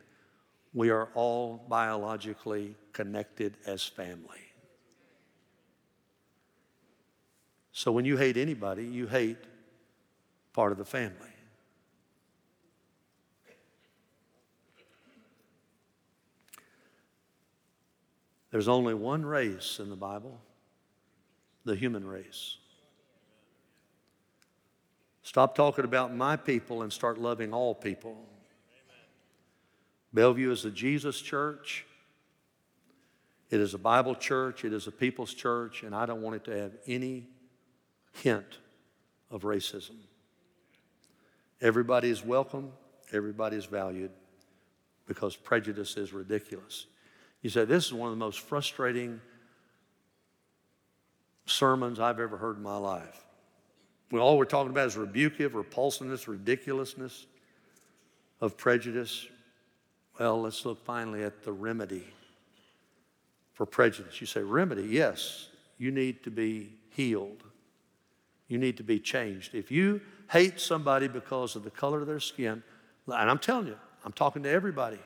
we 0.74 0.90
are 0.90 1.08
all 1.14 1.64
biologically 1.68 2.74
connected 2.92 3.56
as 3.66 3.84
family. 3.84 4.38
So 7.72 7.90
when 7.92 8.04
you 8.04 8.16
hate 8.16 8.36
anybody, 8.36 8.84
you 8.84 9.06
hate 9.06 9.38
part 10.52 10.72
of 10.72 10.78
the 10.78 10.84
family. 10.84 11.16
There's 18.50 18.68
only 18.68 18.92
one 18.92 19.24
race 19.24 19.78
in 19.80 19.88
the 19.88 19.96
Bible 19.96 20.38
the 21.64 21.76
human 21.76 22.06
race. 22.06 22.56
Stop 25.22 25.54
talking 25.54 25.84
about 25.84 26.14
my 26.14 26.36
people 26.36 26.82
and 26.82 26.92
start 26.92 27.18
loving 27.18 27.54
all 27.54 27.74
people. 27.74 28.16
Bellevue 30.12 30.50
is 30.50 30.64
a 30.64 30.70
Jesus 30.70 31.20
church. 31.20 31.86
It 33.50 33.60
is 33.60 33.74
a 33.74 33.78
Bible 33.78 34.14
church. 34.14 34.64
It 34.64 34.72
is 34.72 34.86
a 34.86 34.90
people's 34.90 35.34
church, 35.34 35.82
and 35.82 35.94
I 35.94 36.06
don't 36.06 36.22
want 36.22 36.36
it 36.36 36.44
to 36.44 36.58
have 36.58 36.72
any 36.86 37.26
hint 38.12 38.58
of 39.30 39.42
racism. 39.42 39.96
Everybody 41.60 42.10
is 42.10 42.24
welcome, 42.24 42.72
everybody 43.12 43.56
is 43.56 43.66
valued 43.66 44.10
because 45.06 45.36
prejudice 45.36 45.96
is 45.96 46.12
ridiculous. 46.12 46.86
You 47.40 47.50
say, 47.50 47.64
This 47.64 47.86
is 47.86 47.92
one 47.92 48.08
of 48.08 48.12
the 48.12 48.24
most 48.24 48.40
frustrating 48.40 49.20
sermons 51.46 52.00
I've 52.00 52.20
ever 52.20 52.36
heard 52.36 52.56
in 52.56 52.62
my 52.62 52.76
life. 52.76 53.24
Well, 54.10 54.22
all 54.22 54.36
we're 54.36 54.44
talking 54.44 54.70
about 54.70 54.88
is 54.88 54.96
rebukive, 54.96 55.54
repulsiveness, 55.54 56.28
ridiculousness 56.28 57.26
of 58.40 58.56
prejudice. 58.56 59.26
Well, 60.18 60.42
let's 60.42 60.64
look 60.64 60.84
finally 60.84 61.22
at 61.22 61.42
the 61.42 61.52
remedy 61.52 62.06
for 63.54 63.66
prejudice. 63.66 64.20
You 64.20 64.26
say, 64.26 64.42
remedy? 64.42 64.84
Yes, 64.84 65.48
you 65.78 65.90
need 65.90 66.22
to 66.24 66.30
be 66.30 66.74
healed. 66.90 67.42
You 68.48 68.58
need 68.58 68.76
to 68.76 68.82
be 68.82 69.00
changed. 69.00 69.54
If 69.54 69.70
you 69.70 70.00
hate 70.30 70.60
somebody 70.60 71.08
because 71.08 71.56
of 71.56 71.64
the 71.64 71.70
color 71.70 72.00
of 72.00 72.06
their 72.06 72.20
skin, 72.20 72.62
and 73.06 73.30
I'm 73.30 73.38
telling 73.38 73.66
you, 73.66 73.78
I'm 74.04 74.12
talking 74.12 74.42
to 74.42 74.50
everybody 74.50 74.98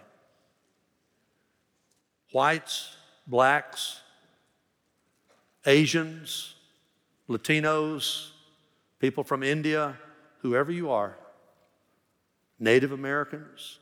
whites, 2.32 2.94
blacks, 3.26 4.00
Asians, 5.64 6.54
Latinos, 7.28 8.30
people 8.98 9.24
from 9.24 9.42
India, 9.42 9.96
whoever 10.40 10.70
you 10.70 10.90
are, 10.90 11.16
Native 12.58 12.92
Americans, 12.92 13.78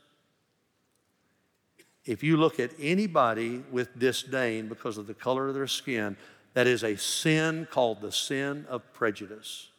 if 2.05 2.21
you 2.23 2.37
look 2.37 2.59
at 2.59 2.71
anybody 2.79 3.63
with 3.71 3.97
disdain 3.97 4.69
because 4.69 4.97
of 4.97 5.07
the 5.07 5.13
color 5.13 5.47
of 5.47 5.55
their 5.55 5.67
skin, 5.67 6.15
that 6.53 6.67
is 6.67 6.83
a 6.83 6.95
sin 6.95 7.67
called 7.69 8.01
the 8.01 8.11
sin 8.11 8.65
of 8.69 8.93
prejudice. 8.93 9.69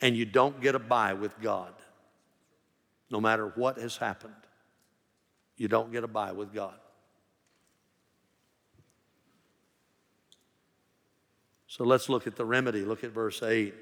And 0.00 0.16
you 0.16 0.24
don't 0.24 0.60
get 0.60 0.74
a 0.74 0.78
bye 0.78 1.14
with 1.14 1.40
God. 1.40 1.72
No 3.10 3.20
matter 3.20 3.52
what 3.54 3.78
has 3.78 3.96
happened, 3.96 4.34
you 5.56 5.68
don't 5.68 5.92
get 5.92 6.04
a 6.04 6.08
bye 6.08 6.32
with 6.32 6.52
God. 6.52 6.74
So 11.66 11.84
let's 11.84 12.08
look 12.08 12.26
at 12.26 12.36
the 12.36 12.44
remedy. 12.44 12.84
Look 12.84 13.02
at 13.02 13.12
verse 13.12 13.42
8. 13.42 13.74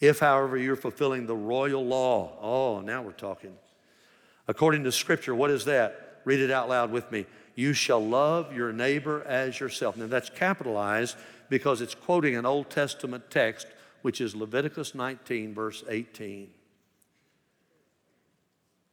If, 0.00 0.18
however, 0.20 0.56
you're 0.56 0.76
fulfilling 0.76 1.26
the 1.26 1.36
royal 1.36 1.84
law, 1.84 2.36
oh, 2.40 2.80
now 2.80 3.02
we're 3.02 3.12
talking. 3.12 3.54
According 4.48 4.84
to 4.84 4.92
Scripture, 4.92 5.34
what 5.34 5.50
is 5.50 5.64
that? 5.66 6.07
Read 6.24 6.40
it 6.40 6.50
out 6.50 6.68
loud 6.68 6.90
with 6.90 7.10
me. 7.10 7.26
You 7.54 7.72
shall 7.72 8.04
love 8.04 8.54
your 8.54 8.72
neighbor 8.72 9.22
as 9.24 9.58
yourself. 9.58 9.96
Now 9.96 10.06
that's 10.06 10.30
capitalized 10.30 11.16
because 11.48 11.80
it's 11.80 11.94
quoting 11.94 12.36
an 12.36 12.46
Old 12.46 12.70
Testament 12.70 13.30
text, 13.30 13.66
which 14.02 14.20
is 14.20 14.36
Leviticus 14.36 14.94
19, 14.94 15.54
verse 15.54 15.82
18. 15.88 16.50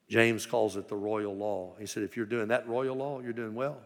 James 0.08 0.46
calls 0.46 0.78
it 0.78 0.88
the 0.88 0.96
royal 0.96 1.36
law. 1.36 1.74
He 1.80 1.86
said, 1.86 2.04
if 2.04 2.16
you're 2.16 2.26
doing 2.26 2.50
that 2.50 2.68
royal 2.68 2.96
law, 2.96 3.20
you're 3.20 3.34
doing 3.34 3.56
well. 3.56 3.78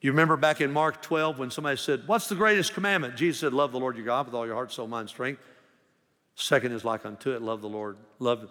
Do 0.00 0.06
you 0.06 0.12
remember 0.12 0.36
back 0.36 0.60
in 0.60 0.70
Mark 0.72 1.02
12 1.02 1.40
when 1.40 1.50
somebody 1.50 1.76
said, 1.76 2.06
What's 2.06 2.28
the 2.28 2.36
greatest 2.36 2.72
commandment? 2.72 3.16
Jesus 3.16 3.40
said, 3.40 3.52
Love 3.52 3.72
the 3.72 3.80
Lord 3.80 3.96
your 3.96 4.04
God 4.04 4.26
with 4.26 4.34
all 4.34 4.46
your 4.46 4.54
heart, 4.54 4.70
soul, 4.70 4.86
mind, 4.86 5.08
strength. 5.08 5.42
Second 6.36 6.70
is 6.70 6.84
like 6.84 7.04
unto 7.04 7.32
it, 7.32 7.42
love 7.42 7.62
the 7.62 7.68
Lord, 7.68 7.96
love 8.20 8.48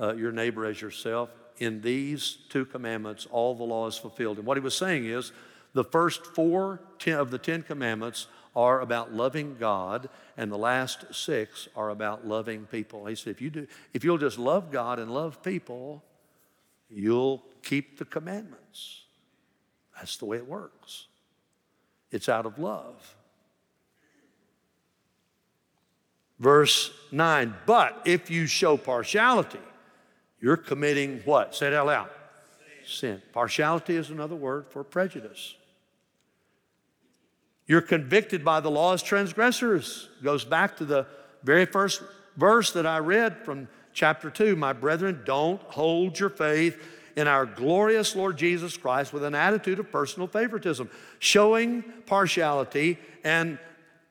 uh, 0.00 0.14
your 0.14 0.32
neighbor 0.32 0.66
as 0.66 0.80
yourself. 0.80 1.30
In 1.58 1.80
these 1.80 2.38
two 2.48 2.64
commandments, 2.64 3.26
all 3.30 3.54
the 3.54 3.64
law 3.64 3.86
is 3.86 3.96
fulfilled. 3.96 4.38
And 4.38 4.46
what 4.46 4.56
he 4.56 4.62
was 4.62 4.76
saying 4.76 5.06
is, 5.06 5.32
the 5.74 5.84
first 5.84 6.24
four 6.24 6.80
of 7.06 7.30
the 7.30 7.38
Ten 7.38 7.62
Commandments 7.62 8.26
are 8.56 8.80
about 8.80 9.12
loving 9.12 9.56
God, 9.58 10.08
and 10.36 10.50
the 10.50 10.58
last 10.58 11.14
six 11.14 11.68
are 11.76 11.90
about 11.90 12.26
loving 12.26 12.66
people. 12.66 13.06
He 13.06 13.14
said, 13.14 13.30
if 13.30 13.40
you 13.40 13.50
do, 13.50 13.66
if 13.92 14.02
you'll 14.02 14.18
just 14.18 14.38
love 14.38 14.72
God 14.72 14.98
and 14.98 15.12
love 15.12 15.42
people, 15.42 16.02
you'll 16.88 17.44
keep 17.62 17.98
the 17.98 18.04
commandments. 18.04 19.02
That's 19.96 20.16
the 20.16 20.24
way 20.24 20.38
it 20.38 20.48
works. 20.48 21.06
It's 22.10 22.28
out 22.28 22.46
of 22.46 22.58
love. 22.58 23.14
Verse 26.38 26.92
9, 27.10 27.54
but 27.66 28.02
if 28.04 28.30
you 28.30 28.46
show 28.46 28.76
partiality, 28.76 29.58
you're 30.40 30.56
committing 30.56 31.20
what? 31.24 31.54
Say 31.54 31.68
it 31.68 31.74
out 31.74 31.86
loud. 31.86 32.08
Sin. 32.86 33.20
Partiality 33.32 33.96
is 33.96 34.10
another 34.10 34.36
word 34.36 34.66
for 34.70 34.82
prejudice. 34.82 35.54
You're 37.66 37.82
convicted 37.82 38.44
by 38.44 38.60
the 38.60 38.70
law 38.70 38.94
as 38.94 39.02
transgressors. 39.02 40.08
Goes 40.22 40.44
back 40.44 40.78
to 40.78 40.86
the 40.86 41.06
very 41.42 41.66
first 41.66 42.02
verse 42.36 42.72
that 42.72 42.86
I 42.86 42.98
read 42.98 43.44
from 43.44 43.68
chapter 43.92 44.30
2. 44.30 44.56
My 44.56 44.72
brethren, 44.72 45.22
don't 45.26 45.60
hold 45.62 46.18
your 46.18 46.30
faith 46.30 46.80
in 47.14 47.28
our 47.28 47.44
glorious 47.44 48.16
Lord 48.16 48.38
Jesus 48.38 48.76
Christ 48.76 49.12
with 49.12 49.24
an 49.24 49.34
attitude 49.34 49.80
of 49.80 49.90
personal 49.90 50.28
favoritism, 50.28 50.88
showing 51.18 51.82
partiality 52.06 52.96
and 53.24 53.58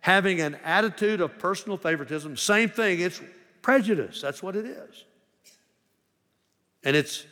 having 0.01 0.41
an 0.41 0.55
attitude 0.63 1.21
of 1.21 1.39
personal 1.39 1.77
favoritism. 1.77 2.37
Same 2.37 2.69
thing, 2.69 2.99
it's 2.99 3.21
prejudice. 3.61 4.21
That's 4.21 4.43
what 4.43 4.55
it 4.55 4.65
is. 4.65 5.05
And 6.88 6.95
it's 6.95 7.26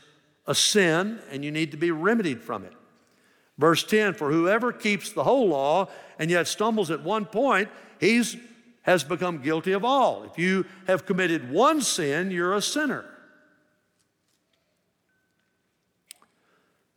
a 0.48 0.54
sin, 0.54 1.22
and 1.32 1.46
you 1.46 1.50
need 1.50 1.72
to 1.72 1.78
be 1.78 1.90
remedied 1.90 2.42
from 2.42 2.66
it. 2.66 2.74
Verse 3.58 3.86
10 3.86 4.14
For 4.14 4.30
whoever 4.30 4.74
keeps 4.74 5.14
the 5.14 5.24
whole 5.24 5.48
law 5.48 5.88
and 6.20 6.30
yet 6.30 6.50
stumbles 6.50 6.92
at 6.92 7.04
one 7.04 7.24
point, 7.24 7.70
he's 7.98 8.36
has 8.82 9.06
become 9.06 9.42
guilty 9.42 9.72
of 9.72 9.86
all. 9.86 10.26
If 10.26 10.38
you 10.38 10.66
have 10.88 11.06
committed 11.06 11.50
one 11.50 11.80
sin, 11.80 12.32
you're 12.32 12.54
a 12.54 12.62
sinner. 12.62 13.06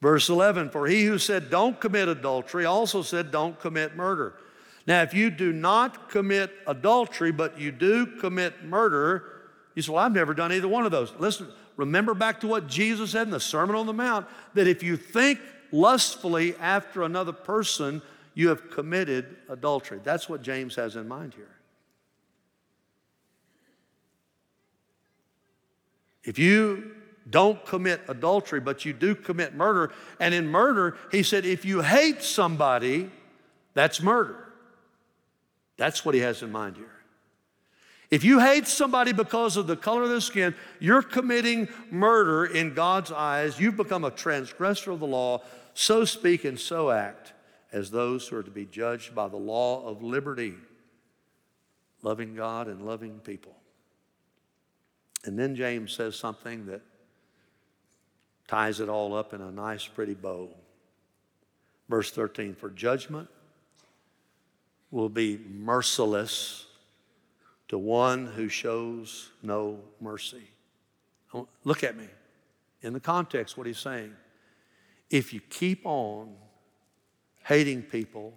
Verse 0.02 0.28
11 0.28 0.70
For 0.70 0.88
he 0.88 1.04
who 1.04 1.18
said, 1.18 1.50
Don't 1.50 1.80
commit 1.80 2.08
adultery, 2.08 2.64
also 2.64 3.02
said, 3.02 3.30
Don't 3.30 3.60
commit 3.60 3.94
murder. 3.94 4.34
Now, 4.84 5.02
if 5.02 5.14
you 5.14 5.30
do 5.30 5.52
not 5.52 6.10
commit 6.10 6.50
adultery, 6.66 7.30
but 7.30 7.60
you 7.60 7.70
do 7.70 8.18
commit 8.18 8.64
murder, 8.64 9.42
you 9.76 9.82
say, 9.82 9.92
Well, 9.92 10.04
I've 10.04 10.12
never 10.12 10.34
done 10.34 10.52
either 10.52 10.66
one 10.66 10.84
of 10.84 10.90
those. 10.90 11.14
Listen, 11.20 11.46
remember 11.78 12.12
back 12.12 12.40
to 12.40 12.46
what 12.46 12.66
Jesus 12.66 13.12
said 13.12 13.26
in 13.26 13.30
the 13.30 13.40
Sermon 13.40 13.74
on 13.74 13.86
the 13.86 13.94
Mount 13.94 14.26
that 14.52 14.66
if 14.66 14.82
you 14.82 14.98
think 14.98 15.40
lustfully 15.72 16.54
after 16.56 17.02
another 17.02 17.32
person, 17.32 18.02
you 18.34 18.48
have 18.48 18.70
committed 18.70 19.36
adultery. 19.48 20.00
That's 20.04 20.28
what 20.28 20.42
James 20.42 20.74
has 20.74 20.96
in 20.96 21.08
mind 21.08 21.32
here. 21.34 21.48
If 26.24 26.38
you 26.38 26.94
don't 27.30 27.64
commit 27.64 28.00
adultery, 28.08 28.60
but 28.60 28.84
you 28.84 28.92
do 28.92 29.14
commit 29.14 29.54
murder. 29.54 29.92
And 30.20 30.34
in 30.34 30.46
murder, 30.46 30.96
he 31.10 31.22
said, 31.22 31.44
if 31.44 31.64
you 31.64 31.82
hate 31.82 32.22
somebody, 32.22 33.10
that's 33.74 34.02
murder. 34.02 34.48
That's 35.76 36.04
what 36.04 36.14
he 36.14 36.20
has 36.20 36.42
in 36.42 36.50
mind 36.50 36.76
here. 36.76 36.97
If 38.10 38.24
you 38.24 38.40
hate 38.40 38.66
somebody 38.66 39.12
because 39.12 39.56
of 39.56 39.66
the 39.66 39.76
color 39.76 40.04
of 40.04 40.08
their 40.08 40.20
skin, 40.20 40.54
you're 40.80 41.02
committing 41.02 41.68
murder 41.90 42.46
in 42.46 42.72
God's 42.72 43.12
eyes. 43.12 43.60
You've 43.60 43.76
become 43.76 44.04
a 44.04 44.10
transgressor 44.10 44.92
of 44.92 45.00
the 45.00 45.06
law. 45.06 45.42
So 45.74 46.04
speak 46.04 46.44
and 46.44 46.58
so 46.58 46.90
act 46.90 47.34
as 47.70 47.90
those 47.90 48.26
who 48.26 48.36
are 48.36 48.42
to 48.42 48.50
be 48.50 48.64
judged 48.64 49.14
by 49.14 49.28
the 49.28 49.36
law 49.36 49.86
of 49.86 50.02
liberty, 50.02 50.54
loving 52.02 52.34
God 52.34 52.66
and 52.66 52.86
loving 52.86 53.20
people. 53.20 53.54
And 55.24 55.38
then 55.38 55.54
James 55.54 55.92
says 55.92 56.16
something 56.16 56.66
that 56.66 56.80
ties 58.46 58.80
it 58.80 58.88
all 58.88 59.14
up 59.14 59.34
in 59.34 59.42
a 59.42 59.50
nice, 59.50 59.86
pretty 59.86 60.14
bow. 60.14 60.48
Verse 61.90 62.10
13 62.10 62.54
For 62.54 62.70
judgment 62.70 63.28
will 64.90 65.10
be 65.10 65.38
merciless 65.46 66.64
to 67.68 67.78
one 67.78 68.26
who 68.26 68.48
shows 68.48 69.30
no 69.42 69.80
mercy. 70.00 70.48
Look 71.64 71.84
at 71.84 71.96
me. 71.96 72.08
In 72.82 72.92
the 72.92 73.00
context, 73.00 73.56
what 73.58 73.66
he's 73.66 73.78
saying. 73.78 74.12
If 75.10 75.32
you 75.32 75.40
keep 75.40 75.84
on 75.84 76.34
hating 77.44 77.82
people 77.82 78.32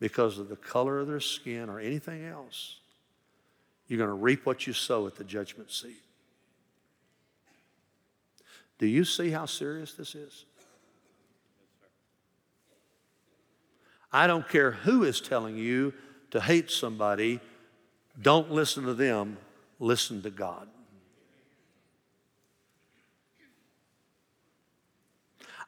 because 0.00 0.38
of 0.38 0.48
the 0.48 0.56
color 0.56 1.00
of 1.00 1.06
their 1.06 1.20
skin 1.20 1.68
or 1.68 1.80
anything 1.80 2.24
else, 2.24 2.78
you're 3.86 3.98
going 3.98 4.08
to 4.08 4.14
reap 4.14 4.46
what 4.46 4.66
you 4.66 4.72
sow 4.72 5.06
at 5.06 5.16
the 5.16 5.24
judgment 5.24 5.70
seat. 5.70 6.02
Do 8.78 8.86
you 8.86 9.04
see 9.04 9.30
how 9.30 9.46
serious 9.46 9.94
this 9.94 10.14
is? 10.14 10.44
I 14.12 14.26
don't 14.26 14.48
care 14.48 14.72
who 14.72 15.04
is 15.04 15.20
telling 15.20 15.56
you 15.56 15.92
to 16.30 16.40
hate 16.40 16.70
somebody, 16.70 17.40
don't 18.20 18.50
listen 18.50 18.84
to 18.84 18.94
them, 18.94 19.36
listen 19.78 20.22
to 20.22 20.30
God. 20.30 20.68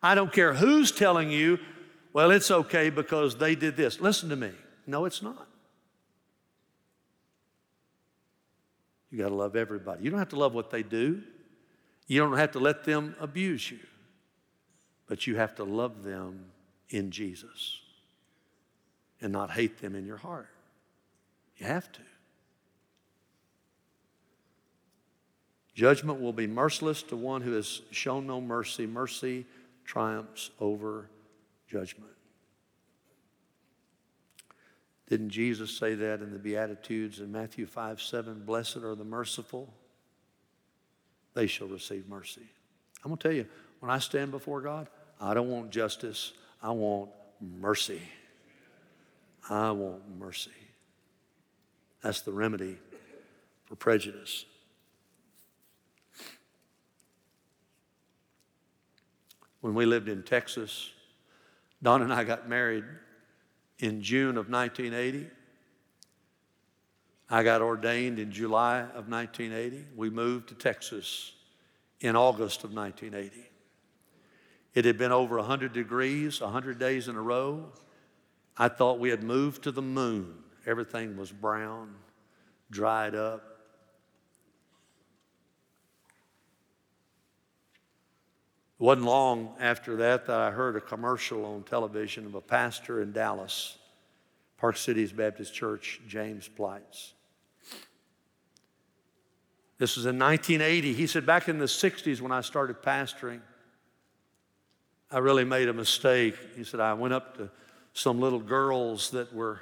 I 0.02 0.14
don't 0.14 0.32
care 0.32 0.54
who's 0.54 0.92
telling 0.92 1.30
you, 1.30 1.58
well, 2.12 2.30
it's 2.30 2.50
okay 2.50 2.90
because 2.90 3.36
they 3.36 3.54
did 3.54 3.76
this. 3.76 4.00
Listen 4.00 4.28
to 4.28 4.36
me. 4.36 4.52
No, 4.86 5.04
it's 5.04 5.22
not. 5.22 5.48
You 9.10 9.18
got 9.18 9.28
to 9.28 9.34
love 9.34 9.56
everybody. 9.56 10.04
You 10.04 10.10
don't 10.10 10.18
have 10.18 10.28
to 10.30 10.38
love 10.38 10.54
what 10.54 10.70
they 10.70 10.82
do. 10.82 11.22
You 12.06 12.20
don't 12.20 12.36
have 12.36 12.52
to 12.52 12.60
let 12.60 12.84
them 12.84 13.16
abuse 13.20 13.70
you, 13.70 13.80
but 15.06 15.26
you 15.26 15.36
have 15.36 15.56
to 15.56 15.64
love 15.64 16.04
them 16.04 16.46
in 16.90 17.10
Jesus 17.10 17.80
and 19.20 19.32
not 19.32 19.50
hate 19.50 19.78
them 19.78 19.94
in 19.94 20.06
your 20.06 20.18
heart. 20.18 20.48
You 21.56 21.66
have 21.66 21.90
to. 21.92 22.00
Judgment 25.76 26.22
will 26.22 26.32
be 26.32 26.46
merciless 26.46 27.02
to 27.02 27.16
one 27.16 27.42
who 27.42 27.52
has 27.52 27.82
shown 27.90 28.26
no 28.26 28.40
mercy. 28.40 28.86
Mercy 28.86 29.44
triumphs 29.84 30.48
over 30.58 31.10
judgment. 31.70 32.10
Didn't 35.10 35.28
Jesus 35.28 35.76
say 35.76 35.94
that 35.94 36.22
in 36.22 36.32
the 36.32 36.38
Beatitudes 36.38 37.20
in 37.20 37.30
Matthew 37.30 37.66
5 37.66 38.00
7? 38.00 38.42
Blessed 38.46 38.78
are 38.78 38.94
the 38.94 39.04
merciful 39.04 39.72
they 41.34 41.46
shall 41.46 41.68
receive 41.68 42.08
mercy. 42.08 42.48
I'm 43.04 43.10
going 43.10 43.18
to 43.18 43.22
tell 43.22 43.36
you, 43.36 43.46
when 43.80 43.90
I 43.90 43.98
stand 43.98 44.30
before 44.30 44.62
God, 44.62 44.88
I 45.20 45.34
don't 45.34 45.50
want 45.50 45.70
justice, 45.70 46.32
I 46.62 46.70
want 46.70 47.10
mercy. 47.60 48.00
I 49.50 49.72
want 49.72 50.00
mercy. 50.18 50.50
That's 52.02 52.22
the 52.22 52.32
remedy 52.32 52.78
for 53.66 53.76
prejudice. 53.76 54.46
When 59.66 59.74
we 59.74 59.84
lived 59.84 60.08
in 60.08 60.22
Texas, 60.22 60.92
Don 61.82 62.00
and 62.00 62.12
I 62.12 62.22
got 62.22 62.48
married 62.48 62.84
in 63.80 64.00
June 64.00 64.36
of 64.36 64.48
1980. 64.48 65.28
I 67.28 67.42
got 67.42 67.62
ordained 67.62 68.20
in 68.20 68.30
July 68.30 68.82
of 68.82 69.08
1980. 69.08 69.86
We 69.96 70.08
moved 70.08 70.50
to 70.50 70.54
Texas 70.54 71.32
in 72.00 72.14
August 72.14 72.62
of 72.62 72.72
1980. 72.74 73.44
It 74.74 74.84
had 74.84 74.98
been 74.98 75.10
over 75.10 75.36
100 75.36 75.72
degrees, 75.72 76.40
100 76.40 76.78
days 76.78 77.08
in 77.08 77.16
a 77.16 77.20
row. 77.20 77.72
I 78.56 78.68
thought 78.68 79.00
we 79.00 79.10
had 79.10 79.24
moved 79.24 79.64
to 79.64 79.72
the 79.72 79.82
moon. 79.82 80.44
everything 80.64 81.16
was 81.16 81.32
brown, 81.32 81.92
dried 82.70 83.16
up. 83.16 83.55
It 88.78 88.82
wasn't 88.82 89.06
long 89.06 89.54
after 89.58 89.96
that 89.96 90.26
that 90.26 90.38
I 90.38 90.50
heard 90.50 90.76
a 90.76 90.80
commercial 90.80 91.46
on 91.46 91.62
television 91.62 92.26
of 92.26 92.34
a 92.34 92.42
pastor 92.42 93.00
in 93.00 93.12
Dallas, 93.12 93.78
Park 94.58 94.76
Cities 94.76 95.12
Baptist 95.12 95.54
Church, 95.54 96.00
James 96.06 96.48
Pleitz. 96.48 97.12
This 99.78 99.96
was 99.96 100.06
in 100.06 100.18
1980. 100.18 100.92
He 100.92 101.06
said, 101.06 101.24
Back 101.24 101.48
in 101.48 101.58
the 101.58 101.66
60s 101.66 102.20
when 102.20 102.32
I 102.32 102.42
started 102.42 102.82
pastoring, 102.82 103.40
I 105.10 105.18
really 105.18 105.44
made 105.44 105.68
a 105.68 105.72
mistake. 105.72 106.34
He 106.56 106.64
said, 106.64 106.80
I 106.80 106.94
went 106.94 107.14
up 107.14 107.36
to 107.38 107.50
some 107.92 108.20
little 108.20 108.40
girls 108.40 109.10
that 109.10 109.32
were 109.32 109.60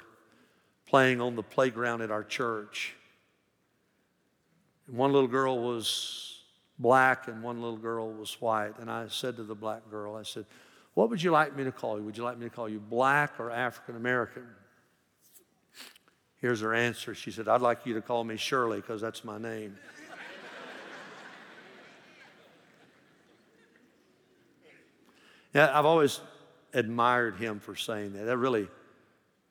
playing 0.87 1.21
on 1.21 1.35
the 1.35 1.43
playground 1.43 2.01
at 2.01 2.11
our 2.11 2.23
church. 2.23 2.95
And 4.87 4.97
one 4.97 5.13
little 5.13 5.27
girl 5.27 5.59
was 5.59 6.34
black 6.79 7.27
and 7.27 7.41
one 7.41 7.61
little 7.61 7.77
girl 7.77 8.11
was 8.11 8.39
white. 8.41 8.73
And 8.79 8.89
I 8.89 9.07
said 9.07 9.37
to 9.37 9.43
the 9.43 9.55
black 9.55 9.89
girl, 9.89 10.15
I 10.15 10.23
said, 10.23 10.45
What 10.93 11.09
would 11.09 11.21
you 11.21 11.31
like 11.31 11.55
me 11.55 11.63
to 11.63 11.71
call 11.71 11.97
you? 11.97 12.03
Would 12.03 12.17
you 12.17 12.23
like 12.23 12.37
me 12.37 12.45
to 12.45 12.55
call 12.55 12.69
you 12.69 12.79
black 12.79 13.39
or 13.39 13.51
African 13.51 13.95
American? 13.95 14.45
Here's 16.41 16.61
her 16.61 16.73
answer. 16.73 17.15
She 17.15 17.31
said, 17.31 17.47
I'd 17.47 17.61
like 17.61 17.85
you 17.85 17.93
to 17.95 18.01
call 18.01 18.23
me 18.23 18.37
Shirley 18.37 18.81
because 18.81 19.01
that's 19.01 19.23
my 19.23 19.37
name. 19.37 19.77
yeah, 25.53 25.77
I've 25.77 25.85
always 25.85 26.19
admired 26.73 27.37
him 27.37 27.59
for 27.59 27.75
saying 27.75 28.13
that. 28.13 28.25
That 28.25 28.37
really, 28.37 28.67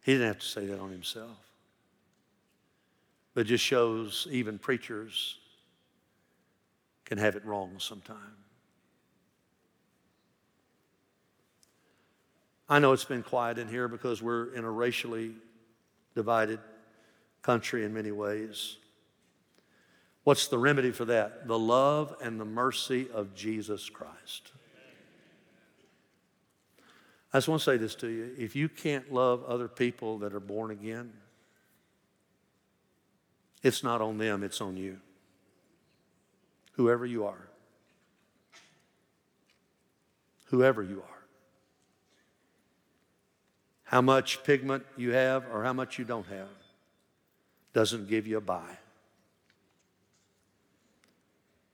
he 0.03 0.13
didn't 0.13 0.29
have 0.29 0.39
to 0.39 0.47
say 0.47 0.67
that 0.67 0.79
on 0.79 0.91
himself. 0.91 1.37
But 3.33 3.47
just 3.47 3.65
shows 3.65 4.29
even 4.31 4.59
preachers 4.59 5.39
can 7.05 7.19
have 7.19 7.37
it 7.37 7.45
wrong 7.45 7.75
sometime. 7.79 8.17
I 12.69 12.79
know 12.79 12.93
it's 12.93 13.05
been 13.05 13.23
quiet 13.23 13.59
in 13.59 13.69
here 13.69 13.89
because 13.89 14.23
we're 14.23 14.55
in 14.55 14.65
a 14.65 14.71
racially 14.71 15.33
divided 16.15 16.61
country 17.43 17.85
in 17.85 17.93
many 17.93 18.11
ways. 18.11 18.79
What's 20.25 20.49
the 20.49 20.57
remedy 20.59 20.91
for 20.91 21.05
that? 21.05 21.47
The 21.47 21.59
love 21.59 22.17
and 22.23 22.41
the 22.41 22.47
mercy 22.47 23.09
of 23.13 23.35
Jesus 23.35 23.91
Christ. 23.91 24.53
I 27.35 27.39
just 27.39 27.49
want 27.49 27.61
to 27.61 27.65
say 27.65 27.77
this 27.77 27.95
to 27.97 28.09
you. 28.09 28.31
If 28.39 28.57
you 28.57 28.69
can't 28.69 29.13
love 29.13 29.45
other 29.45 29.69
people 29.69 30.19
that 30.19 30.33
are 30.33 30.41
born 30.41 30.71
again, 30.71 31.13
it's 33.63 33.83
not 33.83 34.01
on 34.01 34.17
them, 34.17 34.43
it's 34.43 34.61
on 34.61 34.77
you 34.77 35.01
whoever 36.77 37.07
you 37.07 37.27
are. 37.27 37.49
Whoever 40.47 40.83
you 40.83 41.03
are. 41.03 41.15
How 43.85 44.01
much 44.01 44.43
pigment 44.45 44.85
you 44.97 45.13
have 45.13 45.45
or 45.53 45.63
how 45.63 45.73
much 45.73 45.99
you 45.99 46.05
don't 46.05 46.27
have 46.27 46.49
doesn't 47.73 48.09
give 48.09 48.27
you 48.27 48.39
a 48.39 48.41
bye. 48.41 48.79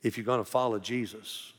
If 0.03 0.17
you're 0.17 0.25
going 0.25 0.41
to 0.41 0.51
follow 0.51 0.79
Jesus, 0.79 1.53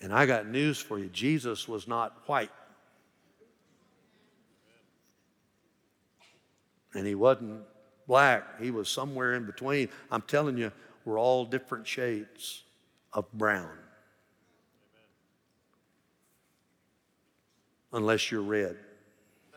and 0.00 0.12
I 0.12 0.26
got 0.26 0.46
news 0.46 0.78
for 0.78 0.98
you 0.98 1.08
Jesus 1.08 1.66
was 1.66 1.88
not 1.88 2.22
white. 2.26 2.50
And 6.94 7.06
he 7.06 7.14
wasn't 7.14 7.62
black, 8.06 8.60
he 8.60 8.70
was 8.70 8.88
somewhere 8.88 9.34
in 9.34 9.44
between. 9.44 9.88
I'm 10.10 10.22
telling 10.22 10.56
you, 10.56 10.72
we're 11.04 11.18
all 11.18 11.44
different 11.44 11.86
shades 11.86 12.62
of 13.12 13.30
brown. 13.32 13.70
Unless 17.92 18.30
you're 18.30 18.42
red. 18.42 18.76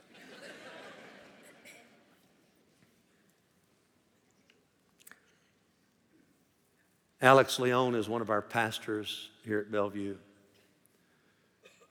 Alex 7.22 7.60
Leone 7.60 7.96
is 7.96 8.08
one 8.08 8.22
of 8.22 8.30
our 8.30 8.42
pastors 8.42 9.30
here 9.44 9.60
at 9.60 9.72
Bellevue. 9.72 10.16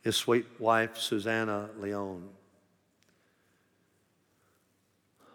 His 0.03 0.17
sweet 0.17 0.47
wife, 0.59 0.97
Susanna 0.97 1.69
Leone, 1.79 2.27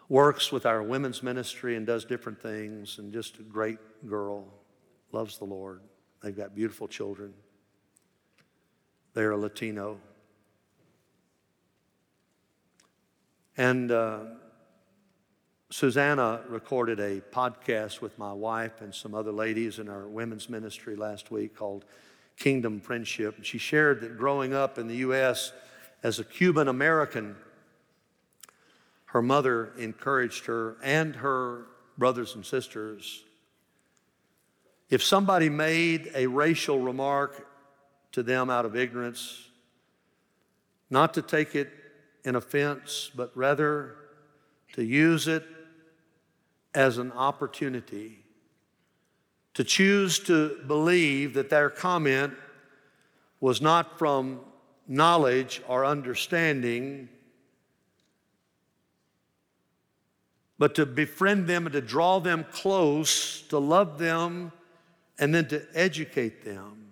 works 0.10 0.51
with 0.51 0.66
our 0.66 0.84
women's 0.84 1.24
ministry 1.24 1.76
and 1.76 1.86
does 1.86 2.06
different 2.06 2.41
things, 2.41 2.99
and 2.99 3.12
just 3.12 3.39
a 3.39 3.43
great 3.43 3.80
girl, 4.08 4.45
loves 5.12 5.38
the 5.38 5.45
Lord. 5.45 5.82
They've 6.22 6.36
got 6.36 6.56
beautiful 6.56 6.88
children. 6.88 7.34
They're 9.14 9.32
a 9.32 9.38
Latino. 9.38 9.97
And 13.58 13.91
uh, 13.91 14.20
Susanna 15.72 16.41
recorded 16.49 16.99
a 16.99 17.22
podcast 17.22 18.01
with 18.01 18.18
my 18.20 18.34
wife 18.34 18.82
and 18.82 18.93
some 18.93 19.16
other 19.16 19.32
ladies 19.32 19.80
in 19.80 19.89
our 19.89 20.08
women's 20.08 20.49
ministry 20.49 20.95
last 20.95 21.32
week 21.32 21.56
called 21.56 21.86
Kingdom 22.38 22.82
Friendship. 22.82 23.43
She 23.43 23.58
shared 23.58 24.01
that 24.01 24.18
growing 24.18 24.53
up 24.53 24.78
in 24.78 24.88
the 24.88 24.97
U.S. 24.97 25.53
as 26.03 26.20
a 26.20 26.24
Cuban 26.24 26.68
American, 26.68 27.36
her 29.16 29.22
mother 29.22 29.72
encouraged 29.78 30.45
her 30.45 30.76
and 30.84 31.16
her 31.16 31.68
brothers 31.97 32.36
and 32.36 32.45
sisters. 32.45 33.24
If 34.89 35.01
somebody 35.01 35.47
made 35.47 36.11
a 36.13 36.28
racial 36.28 36.82
remark 36.82 37.47
to 38.11 38.24
them 38.24 38.49
out 38.49 38.66
of 38.66 38.76
ignorance, 38.76 39.47
not 40.89 41.13
to 41.13 41.22
take 41.22 41.55
it 41.55 41.72
in 42.26 42.36
offense, 42.36 43.09
but 43.16 43.32
rather 43.36 43.95
to 44.74 44.84
use 44.84 45.30
it 45.30 45.45
as 46.74 46.97
an 46.97 47.13
opportunity 47.13 48.20
to 49.53 49.63
choose 49.63 50.20
to 50.20 50.59
believe 50.68 51.36
that 51.36 51.49
their 51.49 51.70
comment 51.70 52.34
was 53.39 53.61
not 53.61 53.97
from 53.97 54.41
knowledge 54.89 55.61
or 55.70 55.86
understanding, 55.86 57.07
but 60.66 60.74
to 60.74 60.86
befriend 60.88 61.45
them 61.45 61.68
and 61.68 61.74
to 61.74 61.80
draw 61.80 62.20
them 62.20 62.43
close, 62.51 63.43
to 63.43 63.59
love 63.59 63.99
them, 63.99 64.51
and 65.20 65.32
then 65.32 65.47
to 65.47 65.63
educate 65.76 66.43
them 66.43 66.88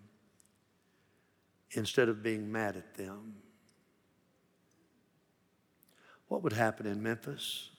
instead 1.72 2.08
of 2.08 2.22
being 2.22 2.52
mad 2.52 2.78
at 2.78 2.94
them. 2.94 3.34
What 6.28 6.44
would 6.44 6.54
happen 6.54 6.86
in 6.86 7.02
Memphis? 7.02 7.72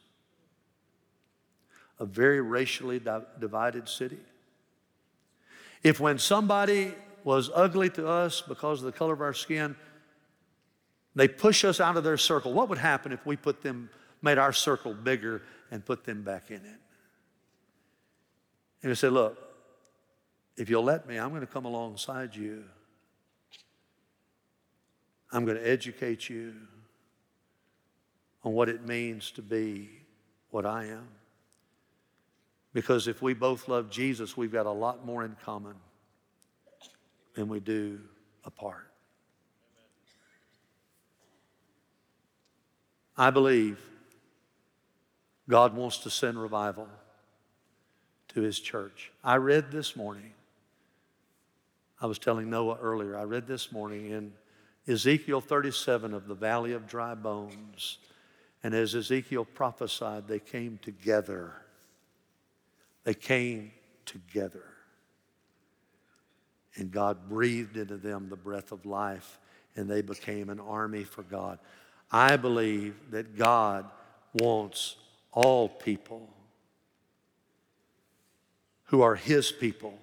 A 2.01 2.05
very 2.05 2.41
racially 2.41 3.01
divided 3.39 3.89
city. 3.89 4.19
If 5.85 6.01
when 6.01 6.19
somebody 6.19 6.93
was 7.23 7.53
ugly 7.55 7.89
to 7.91 8.09
us 8.09 8.43
because 8.43 8.81
of 8.81 8.87
the 8.87 8.99
color 8.99 9.13
of 9.13 9.21
our 9.21 9.33
skin, 9.33 9.77
they 11.15 11.29
push 11.29 11.65
us 11.65 11.79
out 11.79 11.97
of 11.97 12.03
their 12.03 12.19
circle, 12.19 12.53
what 12.53 12.69
would 12.69 12.79
happen 12.79 13.13
if 13.13 13.25
we 13.25 13.37
put 13.37 13.63
them, 13.63 13.91
made 14.25 14.39
our 14.39 14.53
circle 14.53 14.95
bigger 14.95 15.43
and 15.71 15.85
put 15.85 16.05
them 16.05 16.23
back 16.23 16.51
in 16.51 16.57
it. 16.57 16.81
And 18.83 18.91
he 18.91 18.95
said, 18.95 19.13
Look, 19.13 19.39
if 20.57 20.71
you'll 20.71 20.83
let 20.83 21.07
me, 21.07 21.19
I'm 21.19 21.29
going 21.29 21.43
to 21.43 21.47
come 21.47 21.67
alongside 21.67 22.35
you. 22.35 22.65
I'm 25.31 25.45
going 25.45 25.59
to 25.59 25.69
educate 25.69 26.29
you 26.29 26.55
on 28.45 28.53
what 28.53 28.69
it 28.69 28.87
means 28.87 29.31
to 29.33 29.43
be 29.43 29.91
what 30.51 30.65
I 30.65 30.85
am. 30.85 31.09
Because 32.73 33.09
if 33.09 33.21
we 33.21 33.35
both 33.35 33.69
love 33.69 33.91
Jesus, 33.91 34.37
we've 34.37 34.53
got 34.53 34.67
a 34.67 34.71
lot 34.71 35.05
more 35.05 35.25
in 35.25 35.37
common 35.45 35.75
than 37.35 37.49
we 37.49 37.61
do 37.61 38.01
apart. 38.45 38.91
I 43.17 43.31
believe 43.31 43.79
God 45.49 45.75
wants 45.75 45.99
to 45.99 46.11
send 46.11 46.41
revival 46.41 46.89
to 48.29 48.41
his 48.41 48.59
church. 48.59 49.13
I 49.23 49.37
read 49.37 49.71
this 49.71 49.95
morning, 49.95 50.33
I 52.01 52.07
was 52.07 52.19
telling 52.19 52.51
Noah 52.51 52.79
earlier, 52.81 53.17
I 53.17 53.25
read 53.25 53.47
this 53.47 53.71
morning 53.71 54.11
in 54.11 54.33
Ezekiel 54.87 55.41
37 55.41 56.13
of 56.13 56.27
the 56.27 56.35
valley 56.35 56.73
of 56.73 56.87
dry 56.87 57.15
bones. 57.15 57.99
And 58.63 58.75
as 58.75 58.95
Ezekiel 58.95 59.45
prophesied, 59.45 60.27
they 60.27 60.39
came 60.39 60.79
together. 60.83 61.53
They 63.05 63.15
came 63.15 63.73
together. 64.07 64.65
And 66.77 66.91
God 66.91 67.29
breathed 67.29 67.77
into 67.77 67.97
them 67.97 68.29
the 68.29 68.37
breath 68.37 68.73
of 68.73 68.85
life, 68.85 69.39
and 69.77 69.89
they 69.89 70.03
became 70.03 70.49
an 70.51 70.61
army 70.61 71.05
for 71.05 71.23
God. 71.23 71.59
I 72.11 72.37
believe 72.37 72.97
that 73.11 73.39
God 73.39 73.87
wants 74.35 74.97
all 75.35 75.69
people 75.69 76.29
who 78.85 79.03
are 79.03 79.17
His 79.17 79.53
people 79.53 79.99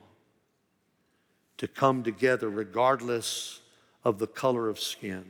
to 1.57 1.67
come 1.67 2.03
together 2.03 2.49
regardless 2.49 3.61
of 4.03 4.19
the 4.19 4.27
color 4.27 4.67
of 4.67 4.79
skin, 4.79 5.25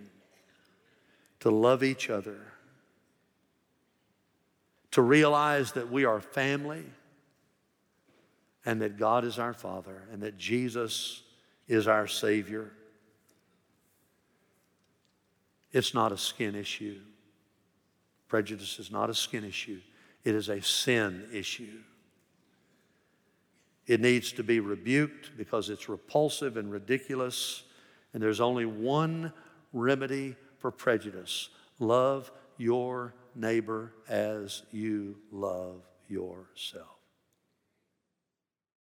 to 1.40 1.50
love 1.50 1.84
each 1.84 2.10
other, 2.10 2.40
to 4.92 5.02
realize 5.02 5.74
that 5.74 5.92
we 5.92 6.06
are 6.06 6.20
family 6.20 6.84
and 8.66 8.82
that 8.82 8.98
God 8.98 9.24
is 9.24 9.40
our 9.40 9.54
Father 9.54 10.04
and 10.12 10.22
that 10.22 10.38
Jesus 10.38 11.24
is 11.68 11.88
our 11.88 12.08
Savior. 12.08 12.72
It's 15.72 15.94
not 15.94 16.12
a 16.12 16.18
skin 16.18 16.56
issue. 16.56 17.00
Prejudice 18.28 18.80
is 18.80 18.92
not 18.92 19.10
a 19.10 19.14
skin 19.14 19.44
issue, 19.44 19.80
it 20.24 20.36
is 20.36 20.50
a 20.50 20.62
sin 20.62 21.28
issue. 21.34 21.80
It 23.88 24.00
needs 24.00 24.32
to 24.34 24.44
be 24.44 24.60
rebuked 24.60 25.32
because 25.38 25.70
it's 25.70 25.90
repulsive 25.90 26.58
and 26.58 26.72
ridiculous. 26.72 27.64
And 28.14 28.22
there's 28.22 28.40
only 28.40 28.66
one 28.66 29.34
remedy 29.74 30.36
for 30.60 30.72
prejudice 30.72 31.50
love 31.80 32.32
your 32.58 33.14
neighbor 33.36 33.94
as 34.08 34.64
you 34.72 35.18
love 35.32 35.82
yourself. 36.08 37.01